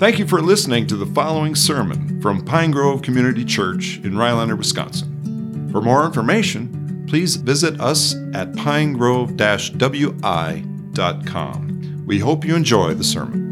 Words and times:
Thank 0.00 0.18
you 0.18 0.26
for 0.26 0.40
listening 0.40 0.86
to 0.86 0.96
the 0.96 1.04
following 1.04 1.54
sermon 1.54 2.22
from 2.22 2.42
Pine 2.42 2.70
Grove 2.70 3.02
Community 3.02 3.44
Church 3.44 3.98
in 3.98 4.16
Rhinelander, 4.16 4.56
Wisconsin. 4.56 5.68
For 5.70 5.82
more 5.82 6.06
information, 6.06 7.04
please 7.06 7.36
visit 7.36 7.78
us 7.82 8.14
at 8.32 8.50
pinegrove 8.52 9.36
wi.com. 9.76 10.64
We 12.06 12.18
hope 12.18 12.46
you 12.46 12.56
enjoy 12.56 12.94
the 12.94 13.04
sermon. 13.04 13.50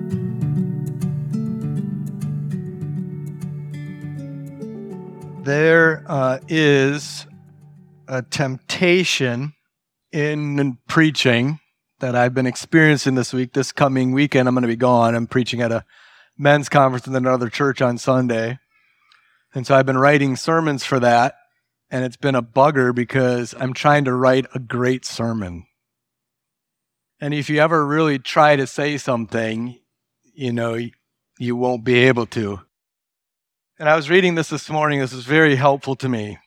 There 5.44 6.02
uh, 6.08 6.38
is 6.48 7.26
a 8.08 8.22
temptation 8.22 9.52
in 10.12 10.78
preaching 10.88 11.60
that 11.98 12.16
I've 12.16 12.32
been 12.32 12.46
experiencing 12.46 13.16
this 13.16 13.34
week. 13.34 13.52
This 13.52 13.70
coming 13.70 14.12
weekend, 14.12 14.48
I'm 14.48 14.54
going 14.54 14.62
to 14.62 14.68
be 14.68 14.76
gone. 14.76 15.14
I'm 15.14 15.26
preaching 15.26 15.60
at 15.60 15.72
a 15.72 15.84
men's 16.38 16.68
conference 16.68 17.06
in 17.06 17.14
another 17.14 17.48
church 17.48 17.82
on 17.82 17.98
Sunday. 17.98 18.58
And 19.54 19.66
so 19.66 19.74
I've 19.74 19.86
been 19.86 19.98
writing 19.98 20.36
sermons 20.36 20.84
for 20.84 21.00
that. 21.00 21.34
And 21.90 22.04
it's 22.04 22.16
been 22.16 22.34
a 22.34 22.42
bugger 22.42 22.94
because 22.94 23.54
I'm 23.58 23.72
trying 23.72 24.04
to 24.04 24.14
write 24.14 24.46
a 24.54 24.58
great 24.58 25.04
sermon. 25.04 25.66
And 27.20 27.34
if 27.34 27.50
you 27.50 27.58
ever 27.60 27.84
really 27.84 28.18
try 28.18 28.56
to 28.56 28.66
say 28.66 28.98
something, 28.98 29.78
you 30.34 30.52
know, 30.52 30.78
you 31.38 31.56
won't 31.56 31.84
be 31.84 31.94
able 32.00 32.26
to. 32.26 32.60
And 33.78 33.88
I 33.88 33.96
was 33.96 34.10
reading 34.10 34.34
this 34.34 34.50
this 34.50 34.68
morning. 34.68 35.00
This 35.00 35.12
is 35.12 35.24
very 35.24 35.56
helpful 35.56 35.96
to 35.96 36.08
me. 36.08 36.38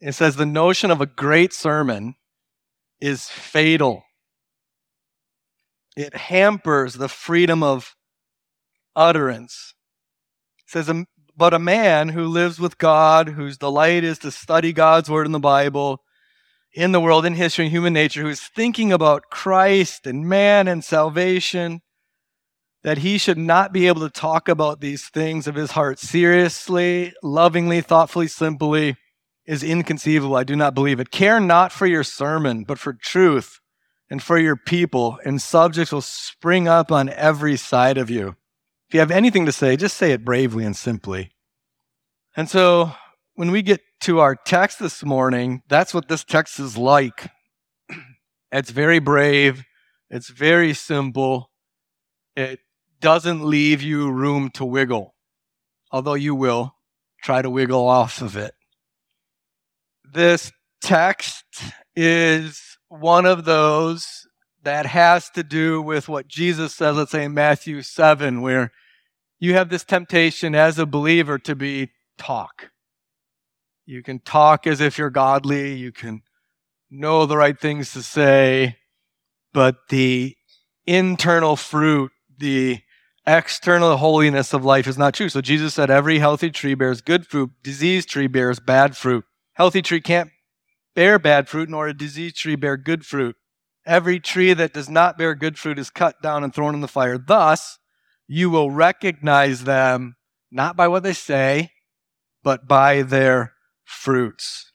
It 0.00 0.12
says 0.12 0.36
the 0.36 0.46
notion 0.46 0.90
of 0.90 1.00
a 1.00 1.06
great 1.06 1.52
sermon 1.52 2.16
is 3.00 3.28
fatal. 3.28 4.04
It 5.96 6.14
hampers 6.14 6.94
the 6.94 7.08
freedom 7.08 7.62
of 7.62 7.94
utterance. 8.96 9.74
It 10.60 10.70
says, 10.70 10.88
um, 10.88 11.06
But 11.36 11.54
a 11.54 11.58
man 11.58 12.10
who 12.10 12.26
lives 12.26 12.58
with 12.58 12.78
God, 12.78 13.30
whose 13.30 13.58
delight 13.58 14.04
is 14.04 14.18
to 14.20 14.30
study 14.30 14.72
God's 14.72 15.10
word 15.10 15.26
in 15.26 15.32
the 15.32 15.38
Bible, 15.38 16.02
in 16.72 16.92
the 16.92 17.00
world, 17.00 17.24
in 17.24 17.34
history, 17.34 17.66
in 17.66 17.70
human 17.70 17.92
nature, 17.92 18.22
who's 18.22 18.40
thinking 18.40 18.92
about 18.92 19.30
Christ 19.30 20.06
and 20.06 20.28
man 20.28 20.66
and 20.66 20.82
salvation, 20.82 21.82
that 22.82 22.98
he 22.98 23.16
should 23.16 23.38
not 23.38 23.72
be 23.72 23.86
able 23.86 24.00
to 24.02 24.10
talk 24.10 24.48
about 24.48 24.80
these 24.80 25.08
things 25.08 25.46
of 25.46 25.54
his 25.54 25.70
heart 25.70 25.98
seriously, 25.98 27.14
lovingly, 27.22 27.80
thoughtfully, 27.80 28.28
simply, 28.28 28.96
is 29.46 29.62
inconceivable. 29.62 30.36
I 30.36 30.44
do 30.44 30.56
not 30.56 30.74
believe 30.74 31.00
it. 31.00 31.10
Care 31.10 31.40
not 31.40 31.72
for 31.72 31.86
your 31.86 32.04
sermon, 32.04 32.64
but 32.64 32.78
for 32.78 32.92
truth 32.92 33.60
and 34.10 34.22
for 34.22 34.38
your 34.38 34.56
people, 34.56 35.18
and 35.24 35.40
subjects 35.40 35.92
will 35.92 36.02
spring 36.02 36.68
up 36.68 36.92
on 36.92 37.08
every 37.08 37.56
side 37.56 37.96
of 37.96 38.10
you. 38.10 38.36
You 38.94 39.00
have 39.00 39.10
anything 39.10 39.44
to 39.46 39.50
say, 39.50 39.76
just 39.76 39.96
say 39.96 40.12
it 40.12 40.24
bravely 40.24 40.64
and 40.64 40.76
simply. 40.76 41.32
And 42.36 42.48
so 42.48 42.92
when 43.34 43.50
we 43.50 43.60
get 43.60 43.80
to 44.02 44.20
our 44.20 44.36
text 44.36 44.78
this 44.78 45.02
morning, 45.02 45.62
that's 45.68 45.92
what 45.92 46.06
this 46.06 46.22
text 46.22 46.60
is 46.60 46.76
like. 46.78 47.28
It's 48.52 48.70
very 48.70 49.00
brave, 49.00 49.64
it's 50.10 50.28
very 50.28 50.74
simple, 50.74 51.50
it 52.36 52.60
doesn't 53.00 53.44
leave 53.44 53.82
you 53.82 54.12
room 54.12 54.48
to 54.50 54.64
wiggle, 54.64 55.16
although 55.90 56.14
you 56.14 56.36
will 56.36 56.76
try 57.20 57.42
to 57.42 57.50
wiggle 57.50 57.88
off 57.88 58.22
of 58.22 58.36
it. 58.36 58.54
This 60.04 60.52
text 60.80 61.44
is 61.96 62.78
one 62.86 63.26
of 63.26 63.44
those 63.44 64.06
that 64.62 64.86
has 64.86 65.30
to 65.30 65.42
do 65.42 65.82
with 65.82 66.08
what 66.08 66.28
Jesus 66.28 66.76
says, 66.76 66.96
let's 66.96 67.10
say 67.10 67.24
in 67.24 67.34
Matthew 67.34 67.82
7, 67.82 68.40
where 68.40 68.70
you 69.38 69.54
have 69.54 69.68
this 69.68 69.84
temptation 69.84 70.54
as 70.54 70.78
a 70.78 70.86
believer 70.86 71.38
to 71.38 71.54
be 71.54 71.90
talk. 72.18 72.70
You 73.86 74.02
can 74.02 74.18
talk 74.20 74.66
as 74.66 74.80
if 74.80 74.96
you're 74.98 75.10
godly, 75.10 75.74
you 75.74 75.92
can 75.92 76.22
know 76.90 77.26
the 77.26 77.36
right 77.36 77.58
things 77.58 77.92
to 77.92 78.02
say, 78.02 78.78
but 79.52 79.88
the 79.88 80.36
internal 80.86 81.56
fruit, 81.56 82.12
the 82.38 82.80
external 83.26 83.96
holiness 83.96 84.52
of 84.52 84.64
life 84.64 84.86
is 84.86 84.98
not 84.98 85.14
true. 85.14 85.28
So 85.28 85.40
Jesus 85.40 85.74
said 85.74 85.90
every 85.90 86.18
healthy 86.18 86.50
tree 86.50 86.74
bears 86.74 87.00
good 87.00 87.26
fruit, 87.26 87.50
diseased 87.62 88.08
tree 88.08 88.26
bears 88.26 88.60
bad 88.60 88.96
fruit. 88.96 89.24
Healthy 89.54 89.82
tree 89.82 90.00
can't 90.00 90.30
bear 90.94 91.18
bad 91.18 91.48
fruit, 91.48 91.68
nor 91.68 91.88
a 91.88 91.94
diseased 91.94 92.36
tree 92.36 92.56
bear 92.56 92.76
good 92.76 93.04
fruit. 93.04 93.36
Every 93.86 94.18
tree 94.18 94.54
that 94.54 94.72
does 94.72 94.88
not 94.88 95.18
bear 95.18 95.34
good 95.34 95.58
fruit 95.58 95.78
is 95.78 95.90
cut 95.90 96.22
down 96.22 96.42
and 96.42 96.54
thrown 96.54 96.74
in 96.74 96.80
the 96.80 96.88
fire. 96.88 97.18
Thus, 97.18 97.78
you 98.26 98.50
will 98.50 98.70
recognize 98.70 99.64
them 99.64 100.16
not 100.50 100.76
by 100.76 100.88
what 100.88 101.02
they 101.02 101.12
say, 101.12 101.72
but 102.42 102.68
by 102.68 103.02
their 103.02 103.54
fruits. 103.84 104.72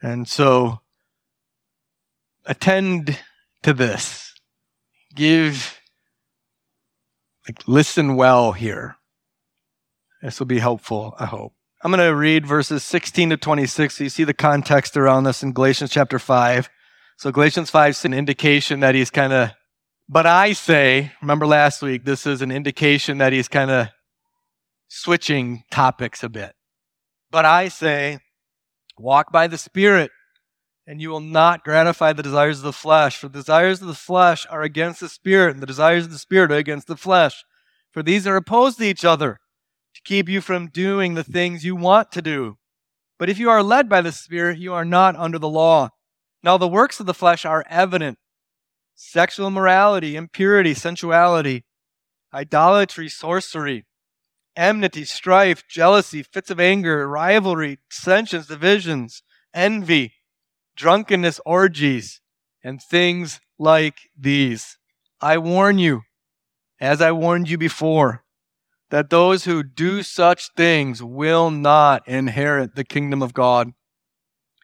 And 0.00 0.26
so, 0.28 0.80
attend 2.44 3.18
to 3.62 3.72
this. 3.72 4.34
Give, 5.14 5.78
like, 7.46 7.68
listen 7.68 8.16
well 8.16 8.52
here. 8.52 8.96
This 10.22 10.38
will 10.38 10.46
be 10.46 10.60
helpful, 10.60 11.14
I 11.18 11.26
hope. 11.26 11.52
I'm 11.84 11.90
going 11.90 12.08
to 12.08 12.14
read 12.14 12.46
verses 12.46 12.84
16 12.84 13.30
to 13.30 13.36
26. 13.36 13.96
So 13.98 14.04
you 14.04 14.10
see 14.10 14.24
the 14.24 14.32
context 14.32 14.96
around 14.96 15.24
this 15.24 15.42
in 15.42 15.52
Galatians 15.52 15.90
chapter 15.90 16.18
5. 16.18 16.70
So 17.16 17.32
Galatians 17.32 17.70
5 17.70 17.90
is 17.90 18.04
an 18.04 18.14
indication 18.14 18.80
that 18.80 18.94
he's 18.94 19.10
kind 19.10 19.32
of, 19.32 19.50
but 20.08 20.26
I 20.26 20.52
say, 20.52 21.12
remember 21.20 21.46
last 21.46 21.82
week, 21.82 22.04
this 22.04 22.26
is 22.26 22.42
an 22.42 22.50
indication 22.50 23.18
that 23.18 23.32
he's 23.32 23.48
kind 23.48 23.70
of 23.70 23.88
switching 24.88 25.64
topics 25.70 26.22
a 26.22 26.28
bit. 26.28 26.54
But 27.30 27.44
I 27.44 27.68
say, 27.68 28.18
walk 28.98 29.32
by 29.32 29.46
the 29.46 29.56
Spirit, 29.56 30.10
and 30.86 31.00
you 31.00 31.10
will 31.10 31.20
not 31.20 31.64
gratify 31.64 32.12
the 32.12 32.22
desires 32.22 32.58
of 32.58 32.64
the 32.64 32.72
flesh. 32.72 33.16
For 33.16 33.28
the 33.28 33.38
desires 33.38 33.80
of 33.80 33.88
the 33.88 33.94
flesh 33.94 34.46
are 34.50 34.62
against 34.62 35.00
the 35.00 35.08
Spirit, 35.08 35.54
and 35.54 35.62
the 35.62 35.66
desires 35.66 36.04
of 36.04 36.12
the 36.12 36.18
Spirit 36.18 36.52
are 36.52 36.56
against 36.56 36.88
the 36.88 36.96
flesh. 36.96 37.44
For 37.92 38.02
these 38.02 38.26
are 38.26 38.36
opposed 38.36 38.78
to 38.78 38.84
each 38.84 39.04
other 39.04 39.38
to 39.94 40.02
keep 40.02 40.28
you 40.28 40.40
from 40.40 40.68
doing 40.68 41.14
the 41.14 41.24
things 41.24 41.64
you 41.64 41.76
want 41.76 42.12
to 42.12 42.22
do. 42.22 42.58
But 43.18 43.30
if 43.30 43.38
you 43.38 43.48
are 43.48 43.62
led 43.62 43.88
by 43.88 44.00
the 44.00 44.12
Spirit, 44.12 44.58
you 44.58 44.72
are 44.74 44.84
not 44.84 45.16
under 45.16 45.38
the 45.38 45.48
law. 45.48 45.90
Now, 46.42 46.58
the 46.58 46.68
works 46.68 46.98
of 46.98 47.06
the 47.06 47.14
flesh 47.14 47.44
are 47.44 47.64
evident 47.70 48.18
sexual 48.94 49.48
immorality, 49.48 50.16
impurity, 50.16 50.74
sensuality, 50.74 51.64
idolatry, 52.32 53.08
sorcery, 53.08 53.84
enmity, 54.56 55.04
strife, 55.04 55.64
jealousy, 55.68 56.22
fits 56.22 56.50
of 56.50 56.60
anger, 56.60 57.08
rivalry, 57.08 57.78
dissensions, 57.90 58.46
divisions, 58.46 59.22
envy, 59.54 60.14
drunkenness, 60.76 61.40
orgies, 61.44 62.20
and 62.62 62.80
things 62.82 63.40
like 63.58 64.10
these. 64.18 64.78
I 65.20 65.38
warn 65.38 65.78
you, 65.78 66.02
as 66.80 67.00
I 67.00 67.12
warned 67.12 67.48
you 67.48 67.58
before, 67.58 68.24
that 68.90 69.10
those 69.10 69.44
who 69.44 69.62
do 69.62 70.02
such 70.02 70.50
things 70.56 71.02
will 71.02 71.50
not 71.50 72.06
inherit 72.06 72.74
the 72.74 72.84
kingdom 72.84 73.22
of 73.22 73.32
God. 73.32 73.72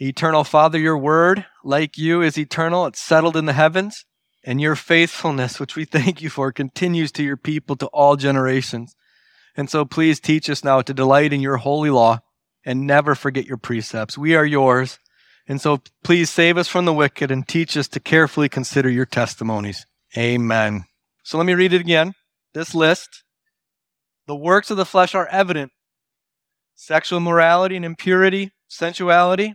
Eternal 0.00 0.44
Father, 0.44 0.78
your 0.78 0.96
word, 0.96 1.44
like 1.64 1.98
you, 1.98 2.22
is 2.22 2.38
eternal. 2.38 2.86
It's 2.86 3.00
settled 3.00 3.36
in 3.36 3.46
the 3.46 3.52
heavens. 3.52 4.04
And 4.44 4.60
your 4.60 4.76
faithfulness, 4.76 5.58
which 5.58 5.74
we 5.74 5.84
thank 5.86 6.22
you 6.22 6.30
for, 6.30 6.52
continues 6.52 7.10
to 7.12 7.22
your 7.22 7.36
people 7.36 7.76
to 7.76 7.86
all 7.86 8.16
generations. 8.16 8.94
And 9.56 9.68
so 9.68 9.84
please 9.84 10.20
teach 10.20 10.48
us 10.48 10.62
now 10.62 10.82
to 10.82 10.94
delight 10.94 11.32
in 11.32 11.40
your 11.40 11.56
holy 11.56 11.90
law 11.90 12.20
and 12.64 12.86
never 12.86 13.14
forget 13.14 13.46
your 13.46 13.56
precepts. 13.56 14.16
We 14.16 14.36
are 14.36 14.46
yours. 14.46 14.98
And 15.48 15.60
so 15.60 15.82
please 16.04 16.30
save 16.30 16.56
us 16.58 16.68
from 16.68 16.84
the 16.84 16.92
wicked 16.92 17.30
and 17.30 17.46
teach 17.46 17.76
us 17.76 17.88
to 17.88 18.00
carefully 18.00 18.48
consider 18.48 18.88
your 18.88 19.06
testimonies. 19.06 19.84
Amen. 20.16 20.84
So 21.24 21.38
let 21.38 21.46
me 21.46 21.54
read 21.54 21.72
it 21.72 21.80
again. 21.80 22.12
This 22.54 22.74
list. 22.74 23.24
The 24.26 24.36
works 24.36 24.70
of 24.70 24.76
the 24.76 24.84
flesh 24.84 25.14
are 25.14 25.26
evident 25.28 25.72
sexual 26.74 27.18
morality 27.18 27.74
and 27.74 27.84
impurity, 27.84 28.52
sensuality, 28.68 29.54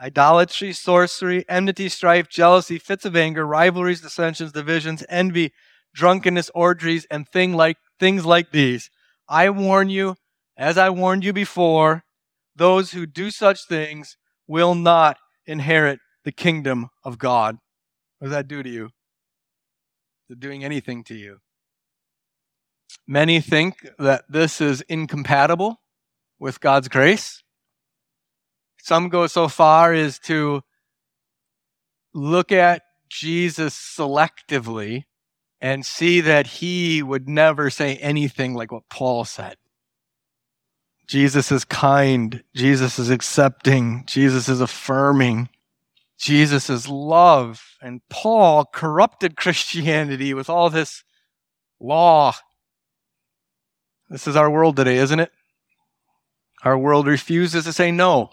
idolatry, 0.00 0.72
sorcery, 0.72 1.44
enmity, 1.48 1.88
strife, 1.88 2.28
jealousy, 2.28 2.78
fits 2.78 3.04
of 3.04 3.16
anger, 3.16 3.46
rivalries, 3.46 4.00
dissensions, 4.00 4.52
divisions, 4.52 5.04
envy, 5.08 5.52
drunkenness, 5.94 6.50
orgies, 6.54 7.06
and 7.10 7.28
thing 7.28 7.52
like, 7.52 7.76
things 7.98 8.24
like 8.24 8.50
these. 8.50 8.90
I 9.28 9.50
warn 9.50 9.90
you, 9.90 10.16
As 10.56 10.76
I 10.76 10.90
warned 10.90 11.24
you 11.24 11.32
before, 11.32 12.04
those 12.54 12.92
who 12.92 13.06
do 13.06 13.30
such 13.30 13.66
things 13.66 14.16
will 14.46 14.74
not 14.74 15.16
inherit 15.46 16.00
the 16.24 16.32
kingdom 16.32 16.88
of 17.02 17.18
God. 17.18 17.56
What 18.18 18.26
does 18.26 18.32
that 18.32 18.48
do 18.48 18.62
to 18.62 18.68
you? 18.68 18.90
It 20.28 20.38
doing 20.38 20.62
anything 20.62 21.02
to 21.04 21.14
you? 21.14 21.38
Many 23.06 23.40
think 23.40 23.88
that 23.98 24.24
this 24.28 24.60
is 24.60 24.82
incompatible 24.82 25.80
with 26.38 26.60
God's 26.60 26.88
grace. 26.88 27.42
Some 28.82 29.08
go 29.08 29.26
so 29.26 29.48
far 29.48 29.92
as 29.92 30.18
to 30.20 30.62
look 32.14 32.52
at 32.52 32.82
Jesus 33.08 33.74
selectively 33.74 35.04
and 35.60 35.84
see 35.84 36.20
that 36.22 36.46
he 36.46 37.02
would 37.02 37.28
never 37.28 37.70
say 37.70 37.96
anything 37.96 38.54
like 38.54 38.72
what 38.72 38.88
Paul 38.88 39.24
said. 39.24 39.56
Jesus 41.06 41.50
is 41.50 41.64
kind. 41.64 42.44
Jesus 42.54 42.98
is 42.98 43.10
accepting. 43.10 44.04
Jesus 44.06 44.48
is 44.48 44.60
affirming. 44.60 45.48
Jesus 46.18 46.70
is 46.70 46.88
love. 46.88 47.76
And 47.82 48.00
Paul 48.08 48.64
corrupted 48.64 49.36
Christianity 49.36 50.32
with 50.34 50.48
all 50.48 50.70
this 50.70 51.02
law. 51.80 52.34
This 54.08 54.26
is 54.26 54.36
our 54.36 54.50
world 54.50 54.76
today, 54.76 54.98
isn't 54.98 55.20
it? 55.20 55.30
Our 56.62 56.78
world 56.78 57.06
refuses 57.06 57.64
to 57.64 57.72
say 57.72 57.90
no. 57.90 58.30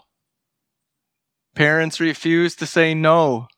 Parents 1.58 1.98
refuse 1.98 2.54
to 2.56 2.66
say 2.66 2.94
no. 2.94 3.48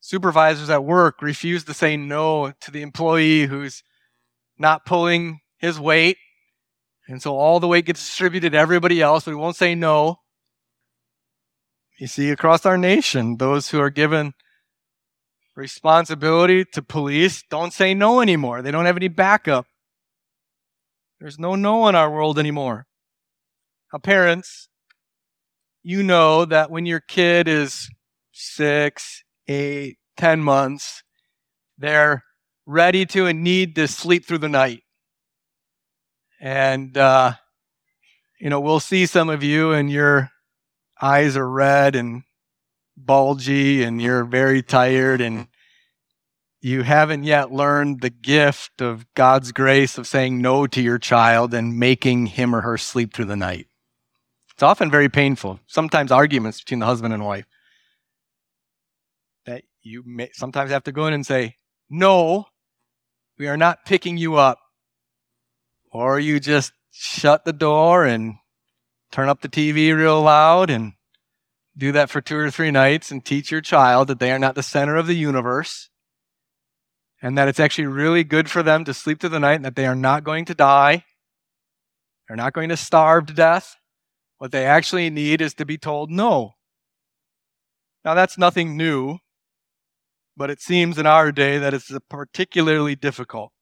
Supervisors 0.00 0.70
at 0.70 0.84
work 0.84 1.20
refuse 1.20 1.64
to 1.64 1.74
say 1.74 1.96
no 1.96 2.52
to 2.60 2.70
the 2.70 2.80
employee 2.80 3.44
who's 3.44 3.82
not 4.58 4.86
pulling 4.86 5.40
his 5.58 5.78
weight 5.78 6.16
and 7.08 7.22
so 7.22 7.36
all 7.36 7.60
the 7.60 7.68
weight 7.68 7.86
gets 7.86 8.04
distributed 8.04 8.52
to 8.52 8.58
everybody 8.58 9.00
else, 9.00 9.26
we 9.26 9.34
won't 9.34 9.56
say 9.56 9.74
no. 9.74 10.20
You 11.98 12.06
see, 12.06 12.30
across 12.30 12.66
our 12.66 12.76
nation, 12.76 13.36
those 13.36 13.70
who 13.70 13.80
are 13.80 13.90
given 13.90 14.34
responsibility 15.54 16.64
to 16.72 16.82
police 16.82 17.42
don't 17.48 17.72
say 17.72 17.94
no 17.94 18.20
anymore. 18.20 18.60
They 18.60 18.70
don't 18.70 18.86
have 18.86 18.96
any 18.96 19.08
backup. 19.08 19.66
There's 21.20 21.38
no 21.38 21.54
no 21.54 21.88
in 21.88 21.94
our 21.94 22.10
world 22.10 22.38
anymore. 22.38 22.86
Now, 23.92 24.00
parents, 24.00 24.68
you 25.86 26.02
know 26.02 26.44
that 26.44 26.68
when 26.68 26.84
your 26.84 26.98
kid 26.98 27.46
is 27.46 27.88
six, 28.32 29.22
eight, 29.46 29.98
ten 30.16 30.40
months, 30.40 31.04
they're 31.78 32.24
ready 32.66 33.06
to 33.06 33.26
and 33.26 33.44
need 33.44 33.76
to 33.76 33.86
sleep 33.86 34.26
through 34.26 34.38
the 34.38 34.48
night. 34.48 34.82
And, 36.40 36.98
uh, 36.98 37.34
you 38.40 38.50
know, 38.50 38.58
we'll 38.58 38.80
see 38.80 39.06
some 39.06 39.30
of 39.30 39.44
you 39.44 39.70
and 39.74 39.88
your 39.88 40.28
eyes 41.00 41.36
are 41.36 41.48
red 41.48 41.94
and 41.94 42.24
bulgy 42.96 43.84
and 43.84 44.02
you're 44.02 44.24
very 44.24 44.64
tired 44.64 45.20
and 45.20 45.46
you 46.60 46.82
haven't 46.82 47.22
yet 47.22 47.52
learned 47.52 48.00
the 48.00 48.10
gift 48.10 48.82
of 48.82 49.06
God's 49.14 49.52
grace 49.52 49.98
of 49.98 50.08
saying 50.08 50.42
no 50.42 50.66
to 50.66 50.82
your 50.82 50.98
child 50.98 51.54
and 51.54 51.78
making 51.78 52.26
him 52.26 52.56
or 52.56 52.62
her 52.62 52.76
sleep 52.76 53.14
through 53.14 53.26
the 53.26 53.36
night. 53.36 53.68
It's 54.56 54.62
often 54.62 54.90
very 54.90 55.10
painful, 55.10 55.60
sometimes 55.66 56.10
arguments 56.10 56.60
between 56.60 56.80
the 56.80 56.86
husband 56.86 57.12
and 57.12 57.22
wife. 57.22 57.44
That 59.44 59.64
you 59.82 60.02
may 60.06 60.30
sometimes 60.32 60.70
have 60.70 60.84
to 60.84 60.92
go 60.92 61.06
in 61.06 61.12
and 61.12 61.26
say, 61.26 61.56
No, 61.90 62.46
we 63.38 63.48
are 63.48 63.58
not 63.58 63.84
picking 63.84 64.16
you 64.16 64.36
up 64.36 64.58
or 65.92 66.18
you 66.18 66.40
just 66.40 66.72
shut 66.90 67.44
the 67.44 67.52
door 67.52 68.06
and 68.06 68.36
turn 69.12 69.28
up 69.28 69.42
the 69.42 69.48
TV 69.48 69.94
real 69.94 70.22
loud 70.22 70.70
and 70.70 70.94
do 71.76 71.92
that 71.92 72.08
for 72.08 72.22
two 72.22 72.38
or 72.38 72.50
three 72.50 72.70
nights 72.70 73.10
and 73.10 73.26
teach 73.26 73.50
your 73.50 73.60
child 73.60 74.08
that 74.08 74.20
they 74.20 74.32
are 74.32 74.38
not 74.38 74.54
the 74.54 74.62
center 74.62 74.96
of 74.96 75.06
the 75.06 75.14
universe 75.14 75.90
and 77.20 77.36
that 77.36 77.48
it's 77.48 77.60
actually 77.60 77.88
really 77.88 78.24
good 78.24 78.50
for 78.50 78.62
them 78.62 78.86
to 78.86 78.94
sleep 78.94 79.20
through 79.20 79.28
the 79.28 79.38
night 79.38 79.56
and 79.56 79.66
that 79.66 79.76
they 79.76 79.86
are 79.86 79.94
not 79.94 80.24
going 80.24 80.46
to 80.46 80.54
die. 80.54 81.04
They're 82.26 82.36
not 82.38 82.54
going 82.54 82.70
to 82.70 82.76
starve 82.76 83.26
to 83.26 83.34
death. 83.34 83.76
What 84.38 84.52
they 84.52 84.66
actually 84.66 85.10
need 85.10 85.40
is 85.40 85.54
to 85.54 85.64
be 85.64 85.78
told 85.78 86.10
no. 86.10 86.52
Now, 88.04 88.14
that's 88.14 88.38
nothing 88.38 88.76
new, 88.76 89.18
but 90.36 90.50
it 90.50 90.60
seems 90.60 90.98
in 90.98 91.06
our 91.06 91.32
day 91.32 91.58
that 91.58 91.74
it's 91.74 91.90
particularly 92.08 92.94
difficult. 92.94 93.52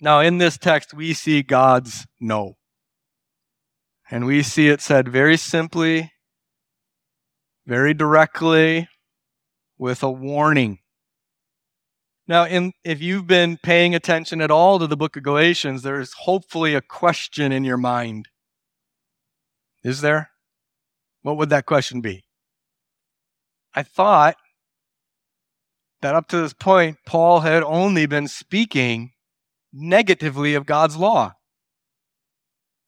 Now, 0.00 0.20
in 0.20 0.38
this 0.38 0.58
text, 0.58 0.92
we 0.94 1.12
see 1.12 1.42
God's 1.42 2.06
no. 2.18 2.56
And 4.10 4.26
we 4.26 4.42
see 4.42 4.68
it 4.68 4.80
said 4.80 5.08
very 5.08 5.36
simply, 5.36 6.10
very 7.66 7.94
directly, 7.94 8.88
with 9.78 10.02
a 10.02 10.10
warning. 10.10 10.78
Now, 12.26 12.44
in, 12.44 12.72
if 12.84 13.02
you've 13.02 13.26
been 13.26 13.58
paying 13.62 13.94
attention 13.94 14.40
at 14.40 14.50
all 14.50 14.78
to 14.78 14.86
the 14.86 14.96
book 14.96 15.16
of 15.16 15.22
Galatians, 15.22 15.82
there's 15.82 16.12
hopefully 16.20 16.74
a 16.74 16.80
question 16.80 17.52
in 17.52 17.64
your 17.64 17.76
mind. 17.76 18.28
Is 19.82 20.00
there? 20.00 20.30
What 21.22 21.36
would 21.36 21.50
that 21.50 21.66
question 21.66 22.00
be? 22.00 22.24
I 23.74 23.82
thought 23.82 24.36
that 26.02 26.14
up 26.14 26.28
to 26.28 26.40
this 26.40 26.52
point, 26.52 26.98
Paul 27.06 27.40
had 27.40 27.62
only 27.62 28.06
been 28.06 28.28
speaking 28.28 29.12
negatively 29.72 30.54
of 30.54 30.66
God's 30.66 30.96
law. 30.96 31.34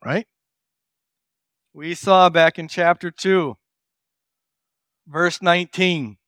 Right? 0.05 0.27
We 1.73 1.95
saw 1.95 2.29
back 2.29 2.59
in 2.59 2.69
chapter 2.69 3.11
2, 3.11 3.57
verse 5.07 5.41
19, 5.41 6.19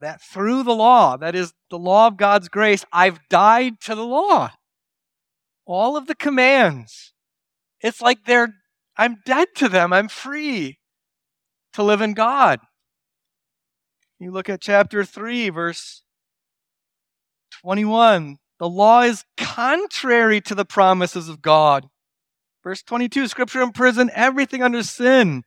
that 0.00 0.20
through 0.20 0.62
the 0.62 0.74
law, 0.74 1.16
that 1.16 1.34
is 1.34 1.54
the 1.70 1.78
law 1.78 2.06
of 2.06 2.16
God's 2.16 2.48
grace, 2.48 2.84
I've 2.92 3.18
died 3.28 3.80
to 3.82 3.94
the 3.94 4.04
law. 4.04 4.52
All 5.64 5.96
of 5.96 6.06
the 6.06 6.14
commands. 6.14 7.12
It's 7.80 8.00
like 8.00 8.24
they're, 8.24 8.54
I'm 8.96 9.18
dead 9.24 9.48
to 9.56 9.68
them. 9.68 9.92
I'm 9.92 10.08
free 10.08 10.78
to 11.74 11.82
live 11.82 12.00
in 12.00 12.14
God. 12.14 12.60
You 14.18 14.30
look 14.30 14.48
at 14.48 14.60
chapter 14.60 15.04
3, 15.04 15.50
verse 15.50 16.02
21. 17.62 18.38
The 18.58 18.68
law 18.68 19.02
is 19.02 19.24
contrary 19.36 20.40
to 20.42 20.54
the 20.54 20.64
promises 20.64 21.28
of 21.28 21.42
God. 21.42 21.88
Verse 22.64 22.82
22 22.82 23.28
Scripture 23.28 23.60
imprisoned 23.60 24.10
everything 24.14 24.62
under 24.62 24.82
sin. 24.82 25.44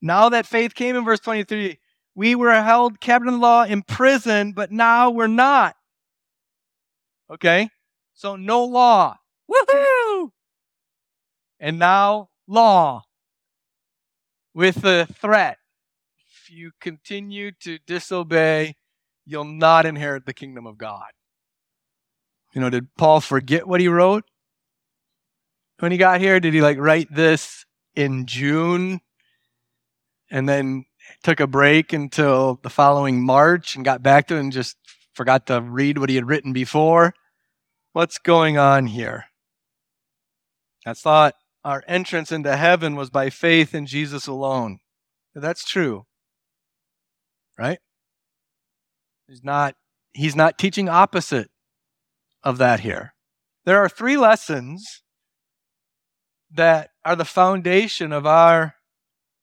Now 0.00 0.30
that 0.30 0.46
faith 0.46 0.74
came 0.74 0.96
in 0.96 1.04
verse 1.04 1.20
23, 1.20 1.78
we 2.14 2.34
were 2.34 2.52
held 2.54 3.00
captive 3.00 3.28
in 3.28 3.34
the 3.34 3.40
law, 3.40 3.64
imprisoned, 3.64 4.54
but 4.54 4.72
now 4.72 5.10
we're 5.10 5.26
not. 5.26 5.76
Okay? 7.30 7.68
So 8.14 8.36
no 8.36 8.64
law. 8.64 9.16
Woohoo! 9.50 9.91
And 11.62 11.78
now 11.78 12.28
law 12.48 13.04
with 14.52 14.82
the 14.82 15.06
threat. 15.20 15.58
If 16.18 16.50
you 16.50 16.72
continue 16.80 17.52
to 17.62 17.78
disobey, 17.86 18.74
you'll 19.24 19.44
not 19.44 19.86
inherit 19.86 20.26
the 20.26 20.34
kingdom 20.34 20.66
of 20.66 20.76
God. 20.76 21.06
You 22.52 22.60
know, 22.60 22.68
did 22.68 22.92
Paul 22.98 23.20
forget 23.20 23.68
what 23.68 23.80
he 23.80 23.86
wrote 23.86 24.24
when 25.78 25.92
he 25.92 25.98
got 25.98 26.20
here? 26.20 26.40
Did 26.40 26.52
he 26.52 26.60
like 26.60 26.78
write 26.78 27.14
this 27.14 27.64
in 27.94 28.26
June 28.26 29.00
and 30.32 30.48
then 30.48 30.84
took 31.22 31.38
a 31.38 31.46
break 31.46 31.92
until 31.92 32.58
the 32.64 32.70
following 32.70 33.24
March 33.24 33.76
and 33.76 33.84
got 33.84 34.02
back 34.02 34.26
to 34.26 34.34
it 34.34 34.40
and 34.40 34.52
just 34.52 34.76
forgot 35.14 35.46
to 35.46 35.60
read 35.60 35.98
what 35.98 36.08
he 36.10 36.16
had 36.16 36.26
written 36.26 36.52
before? 36.52 37.14
What's 37.92 38.18
going 38.18 38.58
on 38.58 38.88
here? 38.88 39.26
I 40.84 40.94
thought 40.94 41.34
our 41.64 41.82
entrance 41.86 42.32
into 42.32 42.56
heaven 42.56 42.96
was 42.96 43.10
by 43.10 43.30
faith 43.30 43.74
in 43.74 43.86
Jesus 43.86 44.26
alone. 44.26 44.78
That's 45.34 45.64
true. 45.64 46.06
Right? 47.58 47.78
He's 49.28 49.44
not 49.44 49.76
he's 50.12 50.36
not 50.36 50.58
teaching 50.58 50.88
opposite 50.88 51.50
of 52.42 52.58
that 52.58 52.80
here. 52.80 53.14
There 53.64 53.78
are 53.78 53.88
three 53.88 54.16
lessons 54.16 55.02
that 56.50 56.90
are 57.04 57.16
the 57.16 57.24
foundation 57.24 58.12
of 58.12 58.26
our 58.26 58.74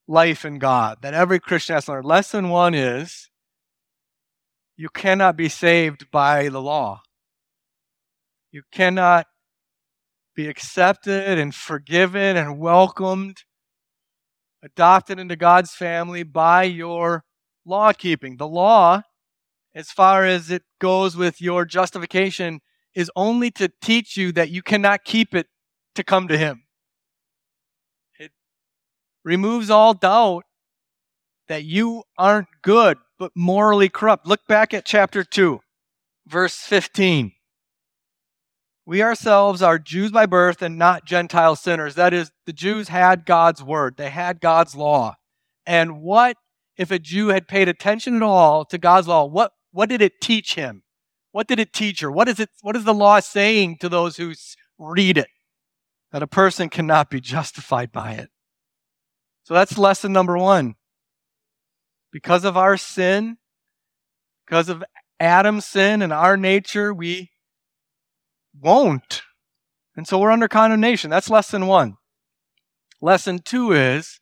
life 0.07 0.43
in 0.43 0.59
God 0.59 0.99
that 1.01 1.13
every 1.13 1.39
Christian 1.39 1.75
has 1.75 1.85
to 1.85 1.93
learn. 1.93 2.03
Lesson 2.03 2.49
one 2.49 2.73
is 2.73 3.29
you 4.75 4.89
cannot 4.89 5.37
be 5.37 5.49
saved 5.49 6.11
by 6.11 6.49
the 6.49 6.61
law. 6.61 7.01
You 8.51 8.63
cannot 8.71 9.27
be 10.39 10.47
accepted 10.47 11.37
and 11.37 11.53
forgiven 11.53 12.37
and 12.37 12.57
welcomed, 12.57 13.43
adopted 14.63 15.19
into 15.19 15.35
God's 15.35 15.71
family 15.71 16.23
by 16.23 16.63
your 16.63 17.25
law 17.65 17.91
keeping. 17.91 18.37
The 18.37 18.47
law, 18.47 19.01
as 19.75 19.91
far 19.91 20.23
as 20.23 20.49
it 20.49 20.63
goes 20.79 21.17
with 21.17 21.41
your 21.41 21.65
justification, 21.65 22.61
is 22.95 23.11
only 23.17 23.51
to 23.51 23.69
teach 23.81 24.15
you 24.15 24.31
that 24.31 24.49
you 24.49 24.61
cannot 24.61 25.03
keep 25.03 25.35
it 25.35 25.47
to 25.95 26.05
come 26.05 26.29
to 26.29 26.37
Him. 26.37 26.63
It 28.17 28.31
removes 29.25 29.69
all 29.69 29.93
doubt 29.93 30.45
that 31.49 31.65
you 31.65 32.03
aren't 32.17 32.47
good, 32.61 32.97
but 33.17 33.33
morally 33.35 33.89
corrupt. 33.89 34.25
Look 34.25 34.47
back 34.47 34.73
at 34.73 34.85
chapter 34.85 35.25
2, 35.25 35.59
verse 36.25 36.55
15. 36.55 37.33
We 38.89 39.03
ourselves 39.03 39.61
are 39.61 39.77
Jews 39.77 40.09
by 40.09 40.25
birth 40.25 40.63
and 40.63 40.75
not 40.75 41.05
Gentile 41.05 41.55
sinners. 41.55 41.93
That 41.93 42.11
is, 42.11 42.31
the 42.47 42.53
Jews 42.53 42.87
had 42.87 43.23
God's 43.23 43.61
word, 43.61 43.97
they 43.97 44.09
had 44.09 44.41
God's 44.41 44.73
law. 44.73 45.13
And 45.63 46.01
what 46.01 46.37
if 46.75 46.89
a 46.89 46.97
Jew 46.97 47.27
had 47.27 47.47
paid 47.47 47.69
attention 47.69 48.15
at 48.15 48.23
all 48.23 48.65
to 48.65 48.79
God's 48.79 49.07
law? 49.07 49.25
What, 49.25 49.51
what 49.71 49.89
did 49.89 50.01
it 50.01 50.19
teach 50.19 50.55
him? 50.55 50.81
What 51.31 51.47
did 51.47 51.59
it 51.59 51.71
teach 51.71 51.99
her? 51.99 52.09
What 52.09 52.27
is, 52.27 52.39
it, 52.39 52.49
what 52.63 52.75
is 52.75 52.83
the 52.83 52.93
law 52.95 53.19
saying 53.19 53.77
to 53.81 53.89
those 53.89 54.17
who 54.17 54.33
read 54.79 55.19
it? 55.19 55.27
That 56.11 56.23
a 56.23 56.27
person 56.27 56.67
cannot 56.67 57.11
be 57.11 57.21
justified 57.21 57.91
by 57.91 58.13
it. 58.13 58.29
So 59.43 59.53
that's 59.53 59.77
lesson 59.77 60.13
number 60.13 60.35
one. 60.35 60.73
Because 62.11 62.43
of 62.43 62.57
our 62.57 62.75
sin, 62.75 63.37
because 64.47 64.67
of 64.67 64.83
Adam's 65.19 65.65
sin 65.65 66.01
and 66.01 66.11
our 66.11 66.35
nature, 66.35 66.91
we 66.91 67.29
won't. 68.57 69.21
And 69.95 70.07
so 70.07 70.17
we're 70.17 70.31
under 70.31 70.47
condemnation. 70.47 71.09
That's 71.09 71.29
lesson 71.29 71.67
one. 71.67 71.97
Lesson 73.01 73.39
two 73.39 73.71
is 73.71 74.19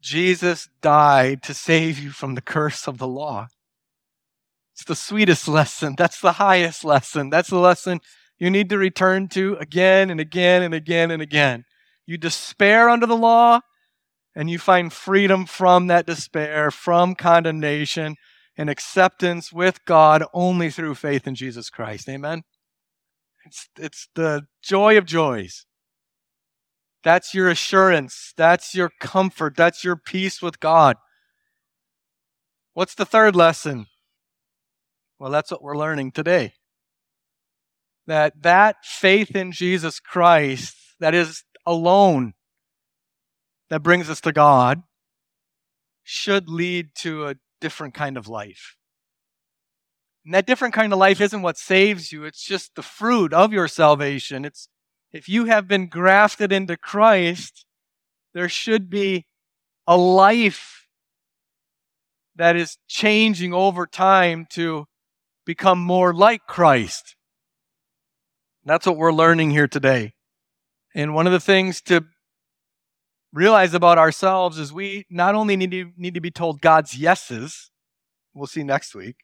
Jesus 0.00 0.68
died 0.80 1.42
to 1.44 1.54
save 1.54 1.98
you 1.98 2.10
from 2.10 2.34
the 2.34 2.40
curse 2.40 2.88
of 2.88 2.98
the 2.98 3.08
law. 3.08 3.48
It's 4.74 4.84
the 4.84 4.96
sweetest 4.96 5.46
lesson. 5.46 5.94
That's 5.98 6.20
the 6.20 6.32
highest 6.32 6.84
lesson. 6.84 7.28
That's 7.30 7.50
the 7.50 7.58
lesson 7.58 8.00
you 8.38 8.50
need 8.50 8.70
to 8.70 8.78
return 8.78 9.28
to 9.28 9.56
again 9.60 10.10
and 10.10 10.18
again 10.18 10.62
and 10.62 10.72
again 10.72 11.10
and 11.10 11.20
again. 11.20 11.64
You 12.06 12.16
despair 12.16 12.88
under 12.88 13.06
the 13.06 13.16
law, 13.16 13.60
and 14.34 14.48
you 14.48 14.58
find 14.58 14.92
freedom 14.92 15.44
from 15.44 15.88
that 15.88 16.06
despair, 16.06 16.70
from 16.70 17.14
condemnation, 17.14 18.16
and 18.56 18.70
acceptance 18.70 19.52
with 19.52 19.84
God 19.84 20.24
only 20.32 20.70
through 20.70 20.94
faith 20.94 21.26
in 21.26 21.34
Jesus 21.34 21.68
Christ. 21.68 22.08
Amen? 22.08 22.42
It's, 23.44 23.68
it's 23.78 24.08
the 24.14 24.46
joy 24.62 24.98
of 24.98 25.06
joys. 25.06 25.64
That's 27.02 27.32
your 27.34 27.48
assurance. 27.48 28.34
That's 28.36 28.74
your 28.74 28.90
comfort. 29.00 29.56
That's 29.56 29.82
your 29.84 29.96
peace 29.96 30.42
with 30.42 30.60
God. 30.60 30.96
What's 32.74 32.94
the 32.94 33.06
third 33.06 33.34
lesson? 33.34 33.86
Well, 35.18 35.30
that's 35.30 35.50
what 35.50 35.62
we're 35.62 35.76
learning 35.76 36.12
today. 36.12 36.54
That 38.06 38.42
that 38.42 38.76
faith 38.82 39.36
in 39.36 39.52
Jesus 39.52 40.00
Christ 40.00 40.74
that 40.98 41.14
is 41.14 41.44
alone 41.66 42.34
that 43.68 43.82
brings 43.82 44.10
us 44.10 44.20
to 44.22 44.32
God 44.32 44.82
should 46.02 46.48
lead 46.48 46.90
to 46.96 47.28
a 47.28 47.36
different 47.60 47.94
kind 47.94 48.16
of 48.16 48.28
life. 48.28 48.76
And 50.24 50.34
that 50.34 50.46
different 50.46 50.74
kind 50.74 50.92
of 50.92 50.98
life 50.98 51.20
isn't 51.20 51.42
what 51.42 51.56
saves 51.56 52.12
you, 52.12 52.24
it's 52.24 52.44
just 52.44 52.74
the 52.74 52.82
fruit 52.82 53.32
of 53.32 53.52
your 53.52 53.68
salvation. 53.68 54.44
It's 54.44 54.68
if 55.12 55.28
you 55.28 55.46
have 55.46 55.66
been 55.66 55.88
grafted 55.88 56.52
into 56.52 56.76
Christ, 56.76 57.64
there 58.32 58.48
should 58.48 58.88
be 58.88 59.26
a 59.86 59.96
life 59.96 60.86
that 62.36 62.56
is 62.56 62.78
changing 62.86 63.52
over 63.52 63.86
time 63.86 64.46
to 64.50 64.86
become 65.44 65.80
more 65.80 66.14
like 66.14 66.46
Christ. 66.46 67.16
That's 68.64 68.86
what 68.86 68.96
we're 68.96 69.12
learning 69.12 69.50
here 69.50 69.66
today. 69.66 70.14
And 70.94 71.14
one 71.14 71.26
of 71.26 71.32
the 71.32 71.40
things 71.40 71.80
to 71.82 72.04
realize 73.32 73.74
about 73.74 73.98
ourselves 73.98 74.58
is 74.58 74.72
we 74.72 75.06
not 75.10 75.34
only 75.34 75.56
need 75.56 75.70
to, 75.70 75.90
need 75.96 76.14
to 76.14 76.20
be 76.20 76.30
told 76.30 76.60
God's 76.60 76.96
yeses, 76.96 77.70
we'll 78.34 78.46
see 78.46 78.62
next 78.62 78.94
week, 78.94 79.16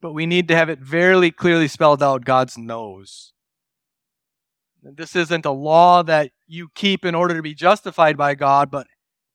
but 0.00 0.12
we 0.12 0.26
need 0.26 0.48
to 0.48 0.56
have 0.56 0.68
it 0.68 0.78
very 0.78 1.30
clearly 1.30 1.68
spelled 1.68 2.02
out 2.02 2.24
God's 2.24 2.56
no's. 2.56 3.32
This 4.82 5.16
isn't 5.16 5.44
a 5.44 5.50
law 5.50 6.02
that 6.04 6.30
you 6.46 6.68
keep 6.74 7.04
in 7.04 7.14
order 7.14 7.34
to 7.34 7.42
be 7.42 7.54
justified 7.54 8.16
by 8.16 8.34
God, 8.34 8.70
but 8.70 8.86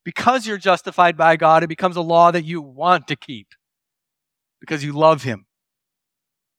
because 0.04 0.46
you're 0.46 0.58
justified 0.58 1.16
by 1.16 1.36
God, 1.36 1.62
it 1.62 1.68
becomes 1.68 1.96
a 1.96 2.00
law 2.00 2.30
that 2.30 2.44
you 2.44 2.60
want 2.60 3.06
to 3.08 3.16
keep 3.16 3.48
because 4.60 4.82
you 4.82 4.92
love 4.92 5.22
Him. 5.22 5.46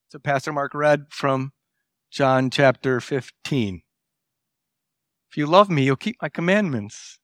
So, 0.08 0.18
Pastor 0.18 0.52
Mark 0.52 0.72
read 0.72 1.06
from 1.10 1.52
John 2.10 2.48
chapter 2.48 3.00
15. 3.00 3.82
If 5.28 5.36
you 5.36 5.46
love 5.46 5.68
me, 5.68 5.84
you'll 5.84 5.96
keep 5.96 6.16
my 6.22 6.28
commandments. 6.28 7.18